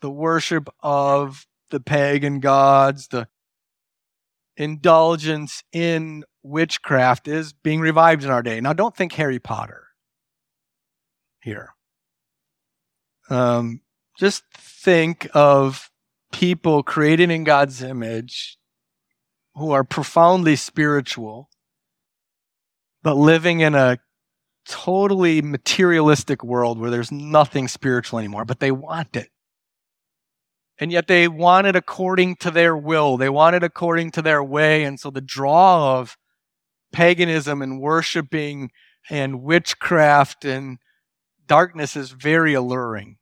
the 0.00 0.10
worship 0.10 0.68
of 0.82 1.46
the 1.70 1.80
pagan 1.80 2.40
gods, 2.40 3.08
the 3.08 3.28
indulgence 4.56 5.62
in 5.72 6.24
witchcraft 6.42 7.28
is 7.28 7.52
being 7.52 7.80
revived 7.80 8.24
in 8.24 8.30
our 8.30 8.42
day. 8.42 8.60
Now, 8.60 8.72
don't 8.72 8.94
think 8.94 9.12
Harry 9.12 9.38
Potter 9.38 9.84
here. 11.40 11.70
Um, 13.30 13.80
just 14.18 14.44
think 14.54 15.28
of 15.32 15.90
people 16.32 16.82
created 16.82 17.30
in 17.30 17.44
God's 17.44 17.82
image 17.82 18.58
who 19.54 19.70
are 19.70 19.84
profoundly 19.84 20.56
spiritual, 20.56 21.50
but 23.02 23.16
living 23.16 23.60
in 23.60 23.74
a 23.74 23.98
totally 24.66 25.42
materialistic 25.42 26.42
world 26.42 26.78
where 26.78 26.90
there's 26.90 27.12
nothing 27.12 27.68
spiritual 27.68 28.18
anymore, 28.18 28.44
but 28.44 28.60
they 28.60 28.70
want 28.70 29.16
it. 29.16 29.28
And 30.78 30.90
yet 30.90 31.06
they 31.06 31.28
want 31.28 31.66
it 31.66 31.76
according 31.76 32.36
to 32.36 32.50
their 32.50 32.76
will. 32.76 33.16
They 33.16 33.28
want 33.28 33.54
it 33.54 33.62
according 33.62 34.12
to 34.12 34.22
their 34.22 34.42
way. 34.42 34.84
And 34.84 34.98
so 34.98 35.10
the 35.10 35.20
draw 35.20 35.98
of 35.98 36.16
paganism 36.92 37.62
and 37.62 37.80
worshiping 37.80 38.70
and 39.10 39.42
witchcraft 39.42 40.44
and 40.44 40.78
darkness 41.46 41.96
is 41.96 42.10
very 42.10 42.54
alluring. 42.54 43.18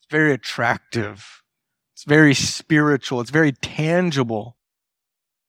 It's 0.00 0.10
very 0.10 0.32
attractive. 0.32 1.42
It's 1.96 2.04
very 2.04 2.34
spiritual. 2.34 3.22
It's 3.22 3.30
very 3.30 3.52
tangible. 3.52 4.58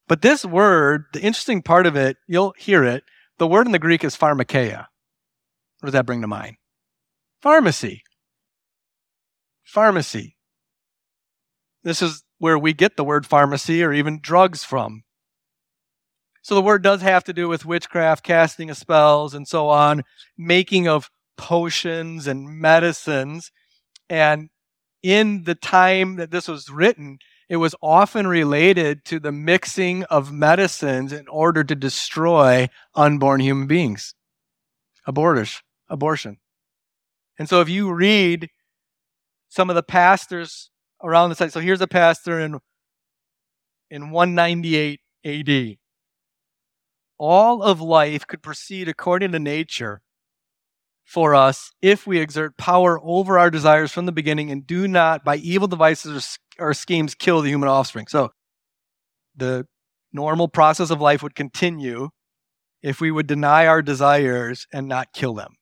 But 0.07 0.21
this 0.21 0.45
word, 0.45 1.03
the 1.11 1.19
interesting 1.19 1.61
part 1.61 1.85
of 1.85 1.97
it, 1.97 2.15
you'll 2.25 2.53
hear 2.57 2.85
it. 2.85 3.03
The 3.37 3.47
word 3.47 3.65
in 3.65 3.73
the 3.73 3.79
Greek 3.79 4.01
is 4.05 4.15
pharmakeia. 4.15 4.87
What 5.81 5.87
does 5.87 5.91
that 5.91 6.05
bring 6.05 6.21
to 6.21 6.27
mind? 6.27 6.55
Pharmacy. 7.41 8.01
Pharmacy. 9.65 10.37
This 11.83 12.01
is 12.01 12.23
where 12.37 12.57
we 12.57 12.71
get 12.71 12.95
the 12.95 13.03
word 13.03 13.25
pharmacy 13.25 13.83
or 13.83 13.91
even 13.91 14.21
drugs 14.21 14.63
from. 14.63 15.03
So 16.43 16.55
the 16.55 16.61
word 16.61 16.81
does 16.81 17.01
have 17.01 17.25
to 17.25 17.33
do 17.33 17.49
with 17.49 17.65
witchcraft, 17.65 18.23
casting 18.23 18.69
of 18.69 18.77
spells, 18.77 19.33
and 19.33 19.45
so 19.45 19.67
on, 19.67 20.03
making 20.37 20.87
of 20.87 21.09
potions 21.35 22.25
and 22.25 22.47
medicines. 22.47 23.51
And 24.09 24.47
in 25.03 25.43
the 25.43 25.55
time 25.55 26.15
that 26.15 26.31
this 26.31 26.47
was 26.47 26.69
written, 26.69 27.19
it 27.49 27.57
was 27.57 27.75
often 27.81 28.27
related 28.27 29.05
to 29.05 29.19
the 29.19 29.31
mixing 29.31 30.03
of 30.05 30.31
medicines 30.31 31.13
in 31.13 31.27
order 31.27 31.63
to 31.63 31.75
destroy 31.75 32.67
unborn 32.95 33.39
human 33.39 33.67
beings. 33.67 34.15
Abortish 35.07 35.61
abortion. 35.87 36.37
And 37.39 37.47
so 37.47 37.61
if 37.61 37.69
you 37.69 37.91
read 37.93 38.49
some 39.47 39.69
of 39.69 39.75
the 39.75 39.83
pastors 39.83 40.71
around 41.01 41.29
the 41.29 41.35
site, 41.35 41.53
so 41.53 41.61
here's 41.61 41.81
a 41.81 41.87
pastor 41.87 42.39
in, 42.39 42.59
in 43.89 44.11
198 44.11 44.99
AD. 45.23 45.77
All 47.17 47.63
of 47.63 47.79
life 47.81 48.27
could 48.27 48.43
proceed 48.43 48.89
according 48.89 49.31
to 49.31 49.39
nature 49.39 50.01
for 51.07 51.33
us 51.33 51.71
if 51.81 52.05
we 52.05 52.19
exert 52.19 52.57
power 52.57 52.99
over 53.01 53.39
our 53.39 53.49
desires 53.49 53.91
from 53.91 54.05
the 54.05 54.11
beginning 54.11 54.51
and 54.51 54.67
do 54.67 54.87
not, 54.87 55.23
by 55.23 55.37
evil 55.37 55.67
devices 55.67 56.39
or, 56.59 56.67
or 56.67 56.73
schemes, 56.73 57.15
kill 57.15 57.41
the 57.41 57.49
human 57.49 57.69
offspring. 57.69 58.07
So 58.07 58.31
the 59.35 59.65
normal 60.13 60.47
process 60.47 60.91
of 60.91 61.01
life 61.01 61.23
would 61.23 61.33
continue 61.33 62.09
if 62.83 63.01
we 63.01 63.09
would 63.09 63.25
deny 63.25 63.65
our 63.65 63.81
desires 63.81 64.67
and 64.71 64.87
not 64.87 65.13
kill 65.13 65.33
them 65.33 65.55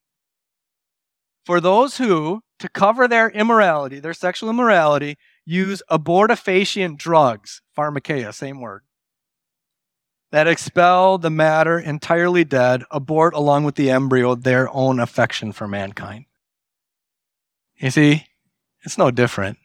for 1.46 1.60
those 1.60 1.96
who, 1.98 2.42
to 2.58 2.68
cover 2.68 3.06
their 3.06 3.30
immorality, 3.30 4.00
their 4.00 4.12
sexual 4.12 4.50
immorality, 4.50 5.16
use 5.46 5.80
abortifacient 5.88 6.98
drugs, 6.98 7.62
pharmakeia, 7.78 8.34
same 8.34 8.60
word, 8.60 8.82
that 10.32 10.48
expel 10.48 11.18
the 11.18 11.30
matter 11.30 11.78
entirely 11.78 12.44
dead, 12.44 12.84
abort 12.90 13.34
along 13.34 13.64
with 13.64 13.76
the 13.76 13.90
embryo 13.90 14.34
their 14.34 14.68
own 14.74 15.00
affection 15.00 15.52
for 15.52 15.68
mankind. 15.68 16.26
You 17.76 17.90
see, 17.90 18.26
it's 18.84 18.98
no 18.98 19.10
different. 19.10 19.58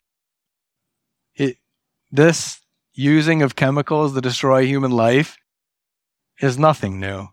It, 1.35 1.57
this 2.11 2.59
using 2.93 3.41
of 3.41 3.55
chemicals 3.55 4.13
to 4.13 4.21
destroy 4.21 4.65
human 4.65 4.91
life 4.91 5.37
is 6.41 6.59
nothing 6.59 6.99
new. 6.99 7.27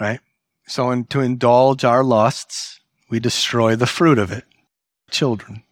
Right? 0.00 0.20
So, 0.66 0.90
in, 0.90 1.04
to 1.06 1.20
indulge 1.20 1.84
our 1.84 2.02
lusts, 2.02 2.80
we 3.10 3.20
destroy 3.20 3.76
the 3.76 3.86
fruit 3.86 4.18
of 4.18 4.32
it 4.32 4.44
children. 5.10 5.64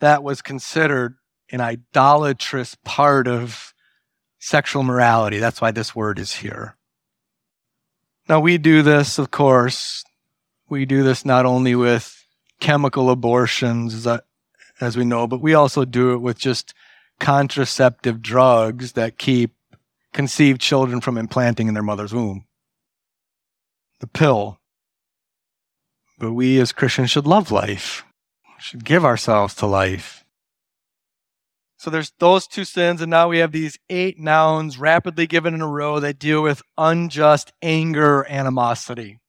that 0.00 0.22
was 0.22 0.42
considered 0.42 1.16
an 1.50 1.60
idolatrous 1.60 2.76
part 2.84 3.26
of 3.26 3.72
sexual 4.38 4.82
morality. 4.82 5.38
That's 5.38 5.60
why 5.60 5.70
this 5.70 5.94
word 5.94 6.18
is 6.18 6.34
here. 6.34 6.76
Now, 8.28 8.40
we 8.40 8.58
do 8.58 8.82
this, 8.82 9.18
of 9.18 9.30
course, 9.30 10.04
we 10.68 10.84
do 10.84 11.02
this 11.02 11.24
not 11.24 11.46
only 11.46 11.74
with 11.74 12.14
chemical 12.60 13.10
abortions, 13.10 14.06
as 14.80 14.96
we 14.96 15.04
know, 15.04 15.26
but 15.26 15.40
we 15.40 15.54
also 15.54 15.84
do 15.84 16.12
it 16.12 16.18
with 16.18 16.38
just 16.38 16.74
contraceptive 17.18 18.20
drugs 18.20 18.92
that 18.92 19.18
keep 19.18 19.54
conceived 20.12 20.60
children 20.60 21.00
from 21.00 21.18
implanting 21.18 21.68
in 21.68 21.74
their 21.74 21.82
mother's 21.82 22.12
womb. 22.12 22.44
The 24.00 24.06
pill. 24.06 24.60
But 26.18 26.32
we 26.32 26.60
as 26.60 26.72
Christians 26.72 27.10
should 27.10 27.26
love 27.26 27.50
life, 27.50 28.04
should 28.58 28.84
give 28.84 29.04
ourselves 29.04 29.54
to 29.56 29.66
life. 29.66 30.17
So 31.78 31.90
there's 31.90 32.12
those 32.18 32.48
two 32.48 32.64
sins, 32.64 33.00
and 33.00 33.08
now 33.08 33.28
we 33.28 33.38
have 33.38 33.52
these 33.52 33.78
eight 33.88 34.18
nouns 34.18 34.78
rapidly 34.78 35.28
given 35.28 35.54
in 35.54 35.62
a 35.62 35.68
row 35.68 36.00
that 36.00 36.18
deal 36.18 36.42
with 36.42 36.60
unjust 36.76 37.52
anger, 37.62 38.26
animosity. 38.28 39.20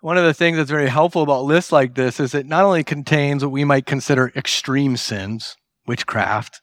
One 0.00 0.18
of 0.18 0.24
the 0.24 0.34
things 0.34 0.56
that's 0.56 0.70
very 0.70 0.88
helpful 0.88 1.22
about 1.22 1.44
lists 1.44 1.70
like 1.70 1.94
this 1.94 2.18
is 2.18 2.34
it 2.34 2.46
not 2.46 2.64
only 2.64 2.82
contains 2.82 3.44
what 3.44 3.52
we 3.52 3.64
might 3.64 3.86
consider 3.86 4.32
extreme 4.34 4.96
sins, 4.96 5.56
witchcraft, 5.86 6.60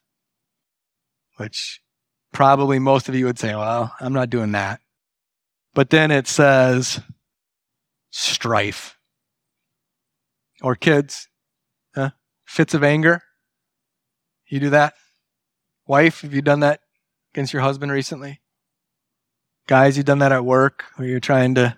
which 1.38 1.80
probably 2.34 2.78
most 2.78 3.08
of 3.08 3.16
you 3.16 3.26
would 3.26 3.40
say, 3.40 3.56
well, 3.56 3.96
I'm 4.02 4.14
not 4.14 4.30
doing 4.30 4.52
that. 4.52 4.82
But 5.74 5.92
then 5.92 6.12
it 6.12 6.28
says 6.28 7.00
strife. 8.10 8.98
Or 10.62 10.76
kids, 10.76 11.30
huh? 11.96 12.12
fits 12.46 12.74
of 12.74 12.84
anger. 12.84 13.22
You 14.52 14.60
do 14.60 14.70
that? 14.72 14.96
Wife, 15.88 16.22
have 16.22 16.34
you 16.34 16.42
done 16.42 16.60
that 16.60 16.82
against 17.34 17.54
your 17.54 17.62
husband 17.62 17.90
recently? 17.90 18.42
Guys, 19.66 19.96
you've 19.96 20.06
done 20.06 20.20
that 20.20 20.34
at 20.34 20.44
work 20.44 20.84
where 20.98 21.08
you're 21.08 21.22
trying 21.22 21.56
to 21.56 21.78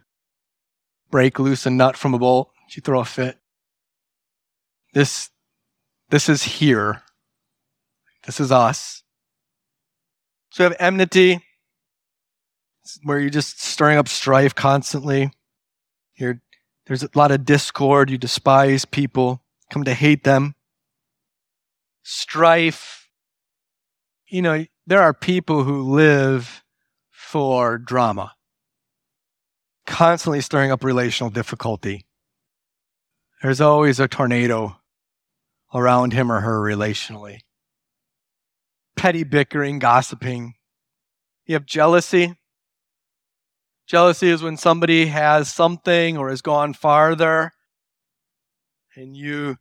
break 1.12 1.38
loose 1.38 1.68
a 1.68 1.70
nut 1.70 1.96
from 1.96 2.16
a 2.16 2.20
bolt? 2.20 2.50
You 2.76 2.82
throw 2.82 3.00
a 3.00 3.06
fit. 3.06 3.38
This, 4.94 5.30
this 6.10 6.28
is 6.28 6.42
here. 6.42 7.04
This 8.26 8.40
is 8.40 8.52
us. 8.52 9.04
So 10.50 10.64
you 10.64 10.70
have 10.70 10.78
enmity, 10.80 11.44
where 13.04 13.20
you're 13.20 13.30
just 13.30 13.62
stirring 13.62 14.00
up 14.00 14.08
strife 14.08 14.56
constantly. 14.56 15.32
You're, 16.16 16.42
there's 16.88 17.04
a 17.04 17.10
lot 17.14 17.32
of 17.32 17.46
discord. 17.46 18.10
You 18.10 18.18
despise 18.18 18.84
people, 18.84 19.44
come 19.70 19.84
to 19.84 19.94
hate 19.94 20.24
them 20.24 20.56
strife. 22.04 23.10
You 24.28 24.42
know, 24.42 24.66
there 24.86 25.02
are 25.02 25.14
people 25.14 25.64
who 25.64 25.94
live 25.94 26.64
for 27.10 27.78
drama, 27.78 28.34
constantly 29.86 30.42
stirring 30.42 30.72
up 30.72 30.84
relational 30.84 31.30
difficulty. 31.30 32.06
There's 33.42 33.62
always 33.62 34.00
a 34.00 34.08
tornado 34.08 34.78
around 35.74 36.14
him 36.14 36.32
or 36.32 36.42
her 36.42 36.62
relationally. 36.62 37.40
Petty 38.96 39.24
bickering, 39.24 39.80
gossiping. 39.80 40.54
You 41.46 41.56
have 41.56 41.66
jealousy. 41.66 42.36
Jealousy 43.88 44.30
is 44.30 44.42
when 44.42 44.56
somebody 44.56 45.08
has 45.08 45.52
something 45.52 46.18
or 46.18 46.30
has 46.30 46.42
gone 46.42 46.74
farther 46.74 47.52
and 48.96 49.18
you 49.18 49.58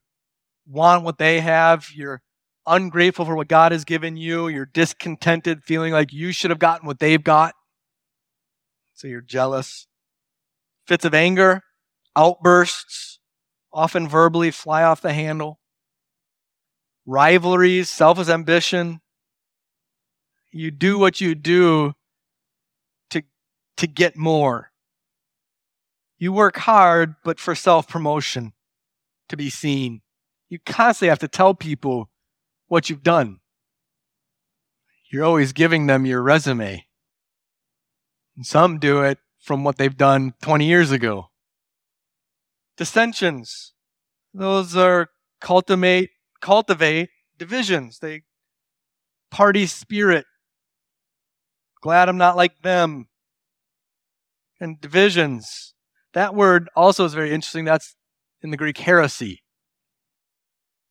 want 0.67 1.05
what 1.05 1.19
they 1.19 1.41
have. 1.41 1.89
You're 1.95 2.23
ungrateful 2.67 3.25
for 3.25 3.35
what 3.35 3.49
God 3.49 3.73
has 3.73 3.85
given 3.85 4.17
you. 4.17 4.49
You're 4.49 4.67
discontented, 4.67 5.65
feeling 5.65 5.93
like 5.93 6.13
you 6.13 6.33
should 6.33 6.51
have 6.51 6.59
gotten 6.59 6.87
what 6.87 6.99
they've 6.99 7.23
got. 7.23 7.55
So 8.95 9.09
you're 9.09 9.21
jealous. 9.21 9.87
Fits 10.87 11.05
of 11.05 11.15
anger, 11.15 11.63
outbursts, 12.17 13.19
often 13.73 14.09
verbally 14.09 14.51
fly 14.51 14.83
off 14.83 15.01
the 15.01 15.13
handle. 15.13 15.59
Rivalries, 17.07 17.89
selfish 17.89 18.29
ambition. 18.29 19.01
You 20.53 20.71
do 20.71 20.99
what 20.99 21.21
you 21.21 21.35
do 21.35 21.95
to, 23.11 23.23
to 23.77 23.87
get 23.87 24.17
more. 24.17 24.71
You 26.19 26.33
work 26.33 26.57
hard, 26.59 27.17
but 27.25 27.41
for 27.41 27.57
self 27.57 27.89
promotion, 27.89 28.53
to 29.29 29.37
be 29.37 29.51
seen. 29.51 30.03
You 30.49 30.61
constantly 30.65 31.09
have 31.09 31.19
to 31.21 31.29
tell 31.29 31.55
people 31.55 32.12
what 32.73 32.89
you've 32.89 33.03
done. 33.03 33.39
You're 35.11 35.27
always 35.27 35.53
giving 35.53 35.89
them 35.89 36.07
your 36.07 36.23
resume. 36.23 36.87
And 38.35 38.47
some 38.47 38.79
do 38.79 39.03
it 39.03 39.19
from 39.39 39.63
what 39.63 39.77
they've 39.77 39.95
done 39.95 40.33
20 40.41 40.65
years 40.65 40.91
ago. 40.91 41.27
Dissensions. 42.79 43.75
Those 44.33 44.75
are 44.75 45.11
cultivate 45.39 46.13
cultivate 46.41 47.11
divisions. 47.37 47.99
They 47.99 48.23
party 49.31 49.67
spirit. 49.67 50.25
Glad 51.83 52.09
I'm 52.09 52.17
not 52.17 52.39
like 52.39 52.63
them. 52.63 53.09
And 54.59 54.81
divisions. 54.81 55.75
That 56.15 56.35
word 56.35 56.71
also 56.75 57.05
is 57.05 57.13
very 57.13 57.33
interesting. 57.33 57.67
That's 57.67 57.97
in 58.41 58.51
the 58.51 58.57
Greek 58.57 58.79
heresy 58.79 59.42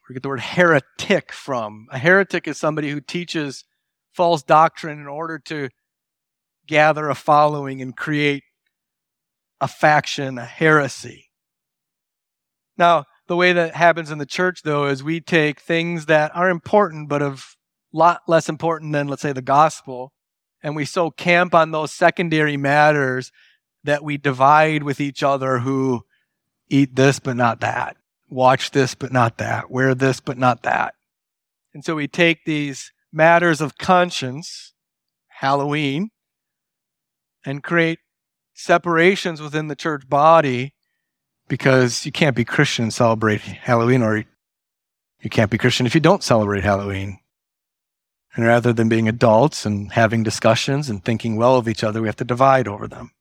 we 0.07 0.13
get 0.13 0.23
the 0.23 0.29
word 0.29 0.41
heretic 0.41 1.31
from. 1.31 1.87
A 1.91 1.97
heretic 1.97 2.47
is 2.47 2.57
somebody 2.57 2.89
who 2.89 3.01
teaches 3.01 3.63
false 4.13 4.43
doctrine 4.43 4.99
in 4.99 5.07
order 5.07 5.39
to 5.39 5.69
gather 6.67 7.09
a 7.09 7.15
following 7.15 7.81
and 7.81 7.95
create 7.95 8.43
a 9.59 9.67
faction, 9.67 10.37
a 10.37 10.45
heresy. 10.45 11.29
Now, 12.77 13.05
the 13.27 13.35
way 13.35 13.53
that 13.53 13.75
happens 13.75 14.11
in 14.11 14.17
the 14.17 14.25
church, 14.25 14.63
though, 14.63 14.87
is 14.87 15.03
we 15.03 15.21
take 15.21 15.59
things 15.59 16.07
that 16.07 16.35
are 16.35 16.49
important 16.49 17.07
but 17.07 17.21
of 17.21 17.55
lot 17.93 18.21
less 18.27 18.49
important 18.49 18.93
than, 18.93 19.07
let's 19.07 19.21
say, 19.21 19.33
the 19.33 19.41
gospel, 19.41 20.11
and 20.63 20.75
we 20.75 20.85
so 20.85 21.11
camp 21.11 21.53
on 21.53 21.71
those 21.71 21.93
secondary 21.93 22.57
matters 22.57 23.31
that 23.83 24.03
we 24.03 24.17
divide 24.17 24.83
with 24.83 24.99
each 24.99 25.23
other 25.23 25.59
who 25.59 26.01
eat 26.69 26.95
this 26.95 27.19
but 27.19 27.35
not 27.35 27.59
that 27.59 27.97
watch 28.31 28.71
this 28.71 28.95
but 28.95 29.11
not 29.11 29.37
that, 29.37 29.69
wear 29.69 29.93
this 29.93 30.19
but 30.19 30.37
not 30.37 30.63
that. 30.63 30.95
And 31.73 31.85
so 31.85 31.95
we 31.95 32.07
take 32.07 32.45
these 32.45 32.91
matters 33.11 33.61
of 33.61 33.77
conscience, 33.77 34.73
Halloween, 35.27 36.09
and 37.45 37.63
create 37.63 37.99
separations 38.53 39.41
within 39.41 39.67
the 39.67 39.75
church 39.75 40.07
body 40.07 40.73
because 41.47 42.05
you 42.05 42.11
can't 42.11 42.35
be 42.35 42.45
Christian 42.45 42.83
and 42.83 42.93
celebrate 42.93 43.41
Halloween, 43.41 44.01
or 44.01 44.23
you 45.21 45.29
can't 45.29 45.51
be 45.51 45.57
Christian 45.57 45.85
if 45.85 45.95
you 45.95 46.01
don't 46.01 46.23
celebrate 46.23 46.63
Halloween. 46.63 47.19
And 48.33 48.45
rather 48.45 48.71
than 48.71 48.87
being 48.87 49.09
adults 49.09 49.65
and 49.65 49.91
having 49.91 50.23
discussions 50.23 50.89
and 50.89 51.03
thinking 51.03 51.35
well 51.35 51.57
of 51.57 51.67
each 51.67 51.83
other, 51.83 52.01
we 52.01 52.07
have 52.07 52.15
to 52.17 52.23
divide 52.23 52.67
over 52.67 52.87
them. 52.87 53.11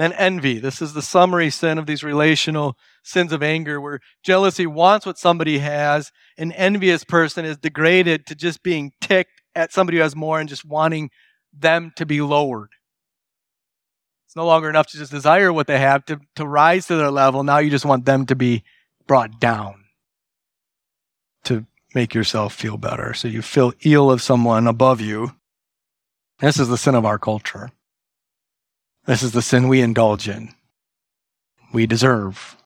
Then 0.00 0.14
envy. 0.14 0.58
This 0.58 0.80
is 0.80 0.94
the 0.94 1.02
summary 1.02 1.50
sin 1.50 1.76
of 1.76 1.84
these 1.84 2.02
relational 2.02 2.78
sins 3.02 3.34
of 3.34 3.42
anger, 3.42 3.78
where 3.78 4.00
jealousy 4.22 4.66
wants 4.66 5.04
what 5.04 5.18
somebody 5.18 5.58
has. 5.58 6.10
An 6.38 6.52
envious 6.52 7.04
person 7.04 7.44
is 7.44 7.58
degraded 7.58 8.24
to 8.28 8.34
just 8.34 8.62
being 8.62 8.92
ticked 9.02 9.42
at 9.54 9.74
somebody 9.74 9.98
who 9.98 10.02
has 10.02 10.16
more 10.16 10.40
and 10.40 10.48
just 10.48 10.64
wanting 10.64 11.10
them 11.52 11.92
to 11.96 12.06
be 12.06 12.22
lowered. 12.22 12.70
It's 14.26 14.34
no 14.34 14.46
longer 14.46 14.70
enough 14.70 14.86
to 14.86 14.96
just 14.96 15.12
desire 15.12 15.52
what 15.52 15.66
they 15.66 15.78
have 15.78 16.06
to, 16.06 16.18
to 16.36 16.46
rise 16.46 16.86
to 16.86 16.96
their 16.96 17.10
level. 17.10 17.42
Now 17.42 17.58
you 17.58 17.68
just 17.68 17.84
want 17.84 18.06
them 18.06 18.24
to 18.24 18.34
be 18.34 18.64
brought 19.06 19.38
down 19.38 19.84
to 21.44 21.66
make 21.94 22.14
yourself 22.14 22.54
feel 22.54 22.78
better. 22.78 23.12
So 23.12 23.28
you 23.28 23.42
feel 23.42 23.74
ill 23.84 24.10
of 24.10 24.22
someone 24.22 24.66
above 24.66 25.02
you. 25.02 25.32
This 26.38 26.58
is 26.58 26.68
the 26.68 26.78
sin 26.78 26.94
of 26.94 27.04
our 27.04 27.18
culture. 27.18 27.70
This 29.06 29.22
is 29.22 29.32
the 29.32 29.42
sin 29.42 29.68
we 29.68 29.80
indulge 29.80 30.28
in, 30.28 30.54
we 31.72 31.86
deserve. 31.86 32.56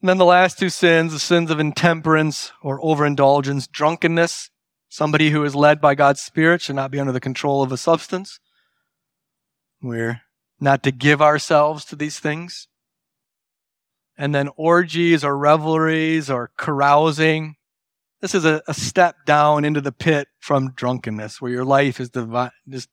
And 0.00 0.08
then 0.08 0.18
the 0.18 0.24
last 0.24 0.58
two 0.58 0.68
sins, 0.68 1.12
the 1.12 1.18
sins 1.18 1.50
of 1.50 1.58
intemperance 1.58 2.52
or 2.62 2.78
overindulgence, 2.84 3.66
drunkenness. 3.66 4.50
Somebody 4.88 5.30
who 5.30 5.42
is 5.42 5.54
led 5.54 5.80
by 5.80 5.94
God's 5.94 6.20
Spirit 6.20 6.62
should 6.62 6.76
not 6.76 6.90
be 6.90 7.00
under 7.00 7.12
the 7.12 7.20
control 7.20 7.62
of 7.62 7.72
a 7.72 7.76
substance. 7.76 8.38
We're 9.82 10.22
not 10.60 10.82
to 10.84 10.92
give 10.92 11.20
ourselves 11.20 11.84
to 11.86 11.96
these 11.96 12.18
things. 12.18 12.68
And 14.16 14.34
then 14.34 14.48
orgies 14.56 15.24
or 15.24 15.36
revelries 15.36 16.30
or 16.30 16.50
carousing. 16.56 17.56
This 18.20 18.34
is 18.34 18.44
a, 18.44 18.62
a 18.68 18.74
step 18.74 19.16
down 19.26 19.64
into 19.64 19.80
the 19.80 19.92
pit 19.92 20.28
from 20.38 20.72
drunkenness, 20.72 21.40
where 21.40 21.50
your 21.50 21.64
life 21.64 22.00
is 22.00 22.10
divi- 22.10 22.50
just 22.68 22.88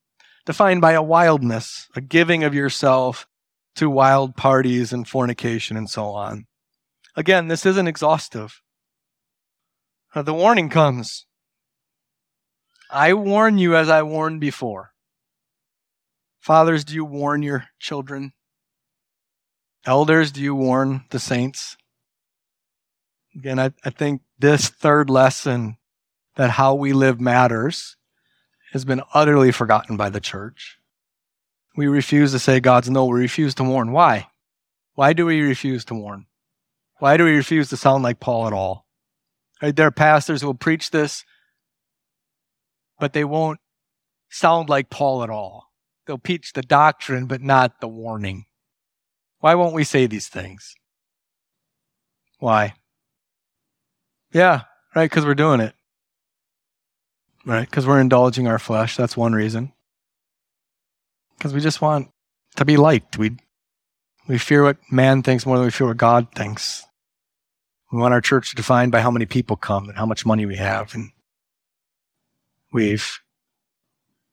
defined 0.46 0.82
by 0.82 0.94
a 0.94 1.02
wildness, 1.02 1.88
a 1.96 2.02
giving 2.02 2.44
of 2.44 2.54
yourself 2.54 3.28
to 3.76 3.89
wild 3.89 4.36
parties 4.36 4.94
and 4.94 5.08
fornication 5.08 5.78
and 5.78 5.89
so 5.89 6.08
on. 6.08 6.46
Again, 7.16 7.48
this 7.48 7.66
isn't 7.66 7.88
exhaustive. 7.88 8.62
Uh, 10.14 10.22
the 10.22 10.34
warning 10.34 10.70
comes. 10.70 11.26
I 12.89 13.14
warn 13.14 13.58
you 13.58 13.76
as 13.76 13.89
I 13.89 14.04
warned 14.04 14.39
before. 14.39 14.91
Fathers, 16.39 16.84
do 16.84 16.94
you 16.94 17.06
warn 17.06 17.41
your 17.41 17.66
children? 17.80 18.34
Elders, 19.86 20.32
do 20.32 20.41
you 20.41 20.54
warn 20.54 21.06
the 21.10 21.20
saints? 21.20 21.78
Again, 23.36 23.60
I, 23.60 23.72
I 23.84 23.89
think 23.89 24.22
this 24.38 24.70
third 24.70 25.10
lesson 25.10 25.78
that 26.36 26.52
how 26.52 26.76
we 26.76 26.94
live 26.94 27.20
matters 27.20 27.96
has 28.74 28.84
been 28.84 29.01
utterly 29.13 29.51
forgotten 29.51 29.95
by 29.95 30.09
the 30.09 30.19
church. 30.19 30.80
We 31.78 31.86
refuse 31.88 32.32
to 32.32 32.39
say 32.39 32.59
God's 32.59 32.89
no. 32.89 33.05
We 33.05 33.21
refuse 33.21 33.53
to 33.55 33.63
warn. 33.63 33.91
Why? 33.91 34.28
Why 34.95 35.13
do 35.13 35.28
we 35.28 35.41
refuse 35.41 35.86
to 35.86 35.93
warn? 35.93 36.26
Why 36.97 37.15
do 37.15 37.24
we 37.24 37.36
refuse 37.36 37.69
to 37.69 37.78
sound 37.78 38.03
like 38.03 38.19
Paul 38.19 38.47
at 38.47 38.53
all? 38.53 38.88
Right, 39.61 39.76
there 39.76 39.88
are 39.88 39.91
pastors 39.91 40.41
who 40.41 40.47
will 40.47 40.55
preach 40.55 40.89
this, 40.89 41.24
but 42.99 43.13
they 43.13 43.24
won't 43.24 43.59
sound 44.30 44.69
like 44.69 44.89
Paul 44.89 45.24
at 45.24 45.30
all. 45.30 45.71
They'll 46.05 46.17
preach 46.17 46.53
the 46.53 46.63
doctrine, 46.63 47.28
but 47.28 47.41
not 47.41 47.80
the 47.80 47.88
warning. 47.88 48.45
Why 49.39 49.55
won't 49.55 49.76
we 49.76 49.84
say 49.84 50.07
these 50.07 50.28
things? 50.28 50.76
Why? 52.39 52.74
Yeah, 54.34 54.61
right, 54.95 55.09
because 55.09 55.26
we're 55.26 55.36
doing 55.36 55.59
it. 55.59 55.76
Right, 57.46 57.70
because 57.70 57.86
we're 57.86 58.00
indulging 58.00 58.48
our 58.48 58.60
flesh. 58.60 58.96
That's 58.96 59.18
one 59.18 59.34
reason. 59.34 59.74
Because 61.38 61.54
we 61.54 61.60
just 61.60 61.82
want 61.82 62.10
to 62.56 62.64
be 62.64 62.78
liked. 62.78 63.18
We, 63.18 63.38
we 64.28 64.38
fear 64.38 64.64
what 64.64 64.78
man 64.89 65.24
thinks 65.24 65.46
more 65.46 65.58
than 65.58 65.66
we 65.66 65.72
fear 65.72 65.88
what 65.88 65.98
God 65.98 66.28
thinks. 66.34 66.86
We 67.91 68.00
want 68.00 68.14
our 68.14 68.22
church 68.22 68.56
defined 68.56 68.91
by 68.91 69.02
how 69.02 69.12
many 69.12 69.26
people 69.26 69.58
come 69.58 69.89
and 69.89 69.98
how 69.98 70.06
much 70.06 70.26
money 70.26 70.46
we 70.46 70.56
have. 70.56 70.96
And 70.96 71.12
we've, 72.72 73.20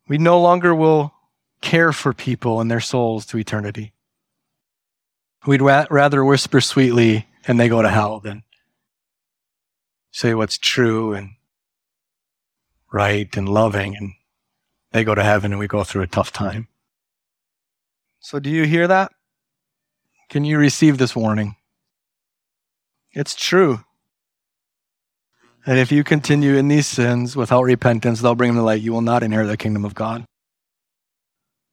we 0.09 0.17
no 0.17 0.41
longer 0.41 0.75
will 0.75 1.13
care 1.61 1.93
for 1.93 2.13
people 2.13 2.61
and 2.61 2.71
their 2.71 2.81
souls 2.81 3.27
to 3.27 3.39
eternity. 3.39 3.93
We'd 5.47 5.63
ra- 5.63 5.87
rather 5.91 6.25
whisper 6.25 6.61
sweetly 6.61 7.27
and 7.47 7.59
they 7.59 7.69
go 7.69 7.83
to 7.83 7.89
hell 7.89 8.21
than 8.21 8.45
say 10.13 10.35
what's 10.35 10.59
true 10.59 11.13
and 11.13 11.31
right 12.93 13.37
and 13.37 13.49
loving 13.49 13.97
and 13.97 14.13
they 14.93 15.05
go 15.05 15.15
to 15.15 15.23
heaven 15.23 15.53
and 15.53 15.59
we 15.59 15.69
go 15.69 15.85
through 15.85 16.03
a 16.03 16.07
tough 16.07 16.33
time. 16.33 16.69
So, 18.19 18.39
do 18.39 18.51
you 18.51 18.65
hear 18.65 18.89
that? 18.89 19.13
Can 20.29 20.45
you 20.45 20.59
receive 20.59 20.99
this 20.99 21.17
warning? 21.17 21.57
It's 23.13 23.35
true. 23.35 23.81
And 25.67 25.79
if 25.79 25.93
you 25.93 26.05
continue 26.05 26.57
in 26.57 26.69
these 26.69 26.87
sins 26.87 27.37
without 27.37 27.63
repentance, 27.63 28.21
they'll 28.21 28.35
bring 28.35 28.51
them 28.51 28.57
to 28.57 28.63
light. 28.63 28.83
You 28.83 28.93
will 28.93 29.03
not 29.03 29.23
inherit 29.23 29.49
the 29.49 29.57
kingdom 29.57 29.85
of 29.85 29.95
God. 29.95 30.25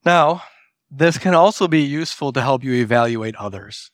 Now, 0.05 0.43
this 0.89 1.17
can 1.17 1.33
also 1.33 1.67
be 1.67 1.81
useful 1.81 2.31
to 2.33 2.41
help 2.41 2.63
you 2.63 2.73
evaluate 2.73 3.35
others. 3.35 3.91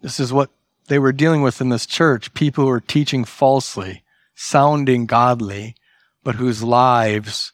This 0.00 0.20
is 0.20 0.32
what 0.32 0.50
they 0.88 0.98
were 0.98 1.12
dealing 1.12 1.42
with 1.42 1.60
in 1.60 1.68
this 1.68 1.86
church 1.86 2.32
people 2.34 2.64
who 2.64 2.70
were 2.70 2.80
teaching 2.80 3.24
falsely, 3.24 4.02
sounding 4.42 5.04
godly, 5.04 5.74
but 6.24 6.36
whose 6.36 6.62
lives 6.62 7.52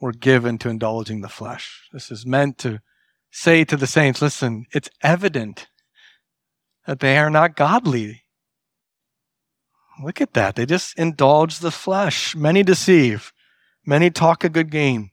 were 0.00 0.12
given 0.12 0.56
to 0.56 0.68
indulging 0.68 1.20
the 1.20 1.28
flesh. 1.28 1.88
This 1.92 2.12
is 2.12 2.24
meant 2.24 2.58
to 2.58 2.80
say 3.28 3.64
to 3.64 3.76
the 3.76 3.88
saints 3.88 4.22
listen, 4.22 4.66
it's 4.72 4.88
evident 5.02 5.66
that 6.86 7.00
they 7.00 7.18
are 7.18 7.28
not 7.28 7.56
godly. 7.56 8.22
Look 10.02 10.20
at 10.20 10.34
that. 10.34 10.54
They 10.54 10.64
just 10.64 10.96
indulge 10.96 11.58
the 11.58 11.72
flesh. 11.72 12.36
Many 12.36 12.62
deceive, 12.62 13.32
many 13.84 14.08
talk 14.08 14.44
a 14.44 14.48
good 14.48 14.70
game. 14.70 15.10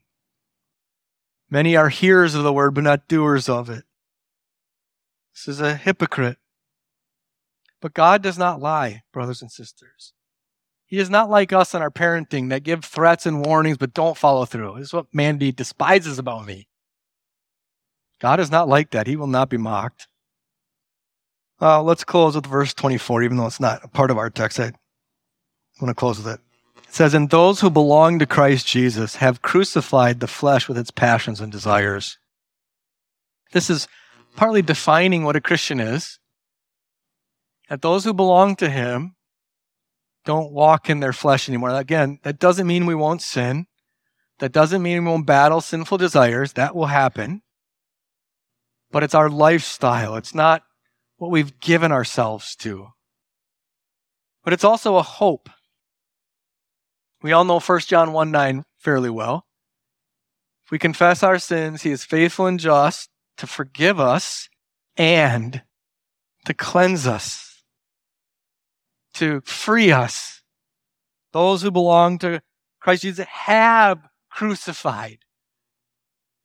Many 1.50 1.74
are 1.74 1.88
hearers 1.88 2.36
of 2.36 2.44
the 2.44 2.52
word, 2.52 2.74
but 2.74 2.84
not 2.84 3.08
doers 3.08 3.48
of 3.48 3.68
it. 3.68 3.82
This 5.34 5.48
is 5.48 5.60
a 5.60 5.74
hypocrite. 5.74 6.38
But 7.80 7.94
God 7.94 8.22
does 8.22 8.38
not 8.38 8.60
lie, 8.60 9.02
brothers 9.12 9.42
and 9.42 9.50
sisters. 9.50 10.12
He 10.86 10.98
is 10.98 11.10
not 11.10 11.28
like 11.28 11.52
us 11.52 11.74
in 11.74 11.82
our 11.82 11.90
parenting 11.90 12.48
that 12.50 12.62
give 12.62 12.84
threats 12.84 13.26
and 13.26 13.44
warnings 13.44 13.76
but 13.76 13.92
don't 13.92 14.16
follow 14.16 14.44
through. 14.44 14.76
This 14.78 14.88
is 14.88 14.92
what 14.94 15.12
Mandy 15.12 15.50
despises 15.50 16.18
about 16.18 16.46
me. 16.46 16.68
God 18.20 18.38
is 18.38 18.50
not 18.50 18.68
like 18.68 18.90
that. 18.92 19.08
He 19.08 19.16
will 19.16 19.26
not 19.26 19.50
be 19.50 19.56
mocked. 19.56 20.06
Uh, 21.60 21.82
let's 21.82 22.04
close 22.04 22.34
with 22.34 22.46
verse 22.46 22.72
24, 22.72 23.22
even 23.24 23.36
though 23.36 23.46
it's 23.46 23.60
not 23.60 23.84
a 23.84 23.88
part 23.88 24.10
of 24.10 24.18
our 24.18 24.30
text. 24.30 24.60
I 24.60 24.72
want 25.80 25.88
to 25.88 25.94
close 25.94 26.18
with 26.18 26.28
it. 26.28 26.40
It 26.86 26.94
says, 26.94 27.14
And 27.14 27.30
those 27.30 27.60
who 27.60 27.70
belong 27.70 28.18
to 28.18 28.26
Christ 28.26 28.66
Jesus 28.66 29.16
have 29.16 29.42
crucified 29.42 30.20
the 30.20 30.26
flesh 30.26 30.68
with 30.68 30.78
its 30.78 30.90
passions 30.90 31.40
and 31.40 31.50
desires. 31.50 32.18
This 33.52 33.68
is 33.68 33.88
partly 34.36 34.62
defining 34.62 35.24
what 35.24 35.36
a 35.36 35.40
Christian 35.40 35.80
is. 35.80 36.18
That 37.68 37.82
those 37.82 38.04
who 38.04 38.14
belong 38.14 38.54
to 38.56 38.70
Him 38.70 39.15
don't 40.26 40.52
walk 40.52 40.90
in 40.90 41.00
their 41.00 41.14
flesh 41.14 41.48
anymore. 41.48 41.70
Again, 41.70 42.18
that 42.24 42.38
doesn't 42.38 42.66
mean 42.66 42.84
we 42.84 42.94
won't 42.94 43.22
sin. 43.22 43.66
That 44.40 44.52
doesn't 44.52 44.82
mean 44.82 45.04
we 45.04 45.10
won't 45.10 45.26
battle 45.26 45.62
sinful 45.62 45.96
desires. 45.96 46.52
That 46.52 46.76
will 46.76 46.86
happen. 46.86 47.40
But 48.90 49.02
it's 49.02 49.14
our 49.14 49.30
lifestyle. 49.30 50.16
It's 50.16 50.34
not 50.34 50.62
what 51.16 51.30
we've 51.30 51.58
given 51.60 51.92
ourselves 51.92 52.54
to. 52.56 52.88
But 54.44 54.52
it's 54.52 54.64
also 54.64 54.96
a 54.96 55.02
hope. 55.02 55.48
We 57.22 57.32
all 57.32 57.44
know 57.44 57.58
1 57.58 57.80
John 57.80 58.12
1 58.12 58.30
9 58.30 58.64
fairly 58.78 59.10
well. 59.10 59.46
If 60.64 60.70
we 60.70 60.78
confess 60.78 61.22
our 61.22 61.38
sins, 61.38 61.82
he 61.82 61.90
is 61.90 62.04
faithful 62.04 62.46
and 62.46 62.60
just 62.60 63.08
to 63.38 63.46
forgive 63.46 64.00
us 64.00 64.48
and 64.96 65.62
to 66.44 66.54
cleanse 66.54 67.06
us, 67.06 67.55
to 69.16 69.40
free 69.42 69.92
us. 69.92 70.42
Those 71.32 71.62
who 71.62 71.70
belong 71.70 72.18
to 72.20 72.40
Christ 72.80 73.02
Jesus 73.02 73.26
have 73.26 74.08
crucified. 74.30 75.18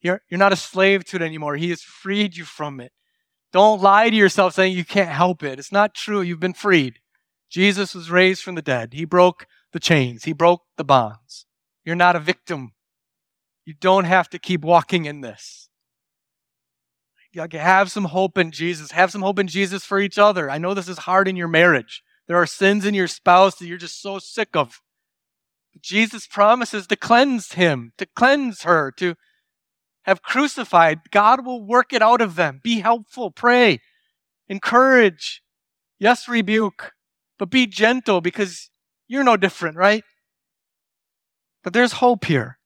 You're, 0.02 0.22
you're 0.30 0.40
not 0.40 0.54
a 0.54 0.58
slave 0.58 1.06
to 1.06 1.18
it 1.18 1.22
anymore. 1.22 1.56
He 1.56 1.70
has 1.70 1.82
freed 1.82 2.36
you 2.36 2.44
from 2.44 2.80
it. 2.80 2.92
Don't 3.54 3.82
lie 3.82 4.10
to 4.10 4.16
yourself 4.16 4.54
saying 4.54 4.76
you 4.76 4.86
can't 4.86 5.10
help 5.10 5.44
it. 5.44 5.60
It's 5.60 5.72
not 5.72 5.94
true. 5.94 6.22
You've 6.22 6.40
been 6.40 6.54
freed. 6.54 7.00
Jesus 7.50 7.94
was 7.94 8.10
raised 8.10 8.42
from 8.42 8.56
the 8.56 8.62
dead. 8.62 8.94
He 8.94 9.06
broke 9.06 9.46
the 9.74 9.80
chains, 9.80 10.24
He 10.24 10.34
broke 10.34 10.64
the 10.78 10.84
bonds. 10.84 11.46
You're 11.86 11.96
not 11.96 12.16
a 12.16 12.20
victim. 12.20 12.74
You 13.66 13.74
don't 13.74 14.06
have 14.06 14.30
to 14.30 14.40
keep 14.40 14.62
walking 14.62 15.06
in 15.06 15.22
this. 15.22 15.70
Have 17.36 17.92
some 17.92 18.06
hope 18.06 18.38
in 18.38 18.52
Jesus. 18.52 18.92
Have 18.92 19.12
some 19.12 19.22
hope 19.22 19.40
in 19.40 19.48
Jesus 19.48 19.86
for 19.86 20.00
each 20.00 20.18
other. 20.18 20.50
I 20.50 20.58
know 20.58 20.74
this 20.74 20.90
is 20.90 21.00
hard 21.00 21.28
in 21.28 21.36
your 21.36 21.48
marriage. 21.48 22.04
There 22.32 22.42
are 22.42 22.48
sins 22.48 22.86
in 22.86 22.94
your 22.94 23.10
spouse 23.10 23.56
that 23.56 23.66
you're 23.68 23.78
just 23.78 24.02
so 24.02 24.18
sick 24.18 24.56
of. 24.56 24.80
Jesus 25.82 26.28
promises 26.28 26.88
to 26.88 26.96
cleanse 26.96 27.52
him, 27.52 27.92
to 27.98 28.06
cleanse 28.06 28.64
her, 28.64 28.90
to 29.00 29.16
have 30.04 30.22
crucified. 30.22 31.12
God 31.12 31.46
will 31.46 31.62
work 31.62 31.92
it 31.92 32.02
out 32.02 32.22
of 32.22 32.36
them. 32.36 32.62
Be 32.64 32.80
helpful, 32.80 33.32
pray, 33.32 33.82
encourage. 34.48 35.42
Yes, 36.00 36.30
rebuke, 36.30 36.94
but 37.38 37.50
be 37.50 37.68
gentle 37.68 38.22
because 38.22 38.70
you're 39.10 39.26
no 39.26 39.36
different, 39.36 39.76
right? 39.76 40.06
But 41.66 41.74
there's 41.74 41.92
hope 41.92 42.24
here. 42.24 42.60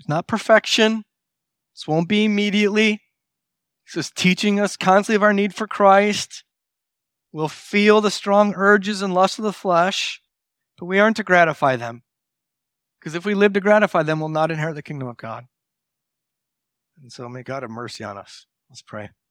It's 0.00 0.08
not 0.08 0.26
perfection. 0.26 1.04
This 1.72 1.86
won't 1.86 2.08
be 2.08 2.24
immediately. 2.24 3.00
This 3.86 4.06
is 4.06 4.12
teaching 4.12 4.58
us 4.58 4.76
constantly 4.76 5.14
of 5.14 5.22
our 5.22 5.32
need 5.32 5.54
for 5.54 5.68
Christ. 5.68 6.42
We'll 7.32 7.48
feel 7.48 8.00
the 8.00 8.10
strong 8.10 8.54
urges 8.56 9.02
and 9.02 9.12
lusts 9.12 9.38
of 9.38 9.44
the 9.44 9.52
flesh, 9.52 10.22
but 10.78 10.86
we 10.86 10.98
aren't 10.98 11.16
to 11.16 11.22
gratify 11.22 11.76
them. 11.76 12.02
Because 12.98 13.14
if 13.14 13.24
we 13.24 13.34
live 13.34 13.52
to 13.52 13.60
gratify 13.60 14.02
them, 14.02 14.20
we'll 14.20 14.28
not 14.28 14.50
inherit 14.50 14.74
the 14.74 14.82
kingdom 14.82 15.08
of 15.08 15.16
God. 15.16 15.46
And 17.00 17.12
so 17.12 17.28
may 17.28 17.42
God 17.42 17.62
have 17.62 17.70
mercy 17.70 18.02
on 18.02 18.16
us. 18.16 18.46
Let's 18.70 18.82
pray. 18.82 19.10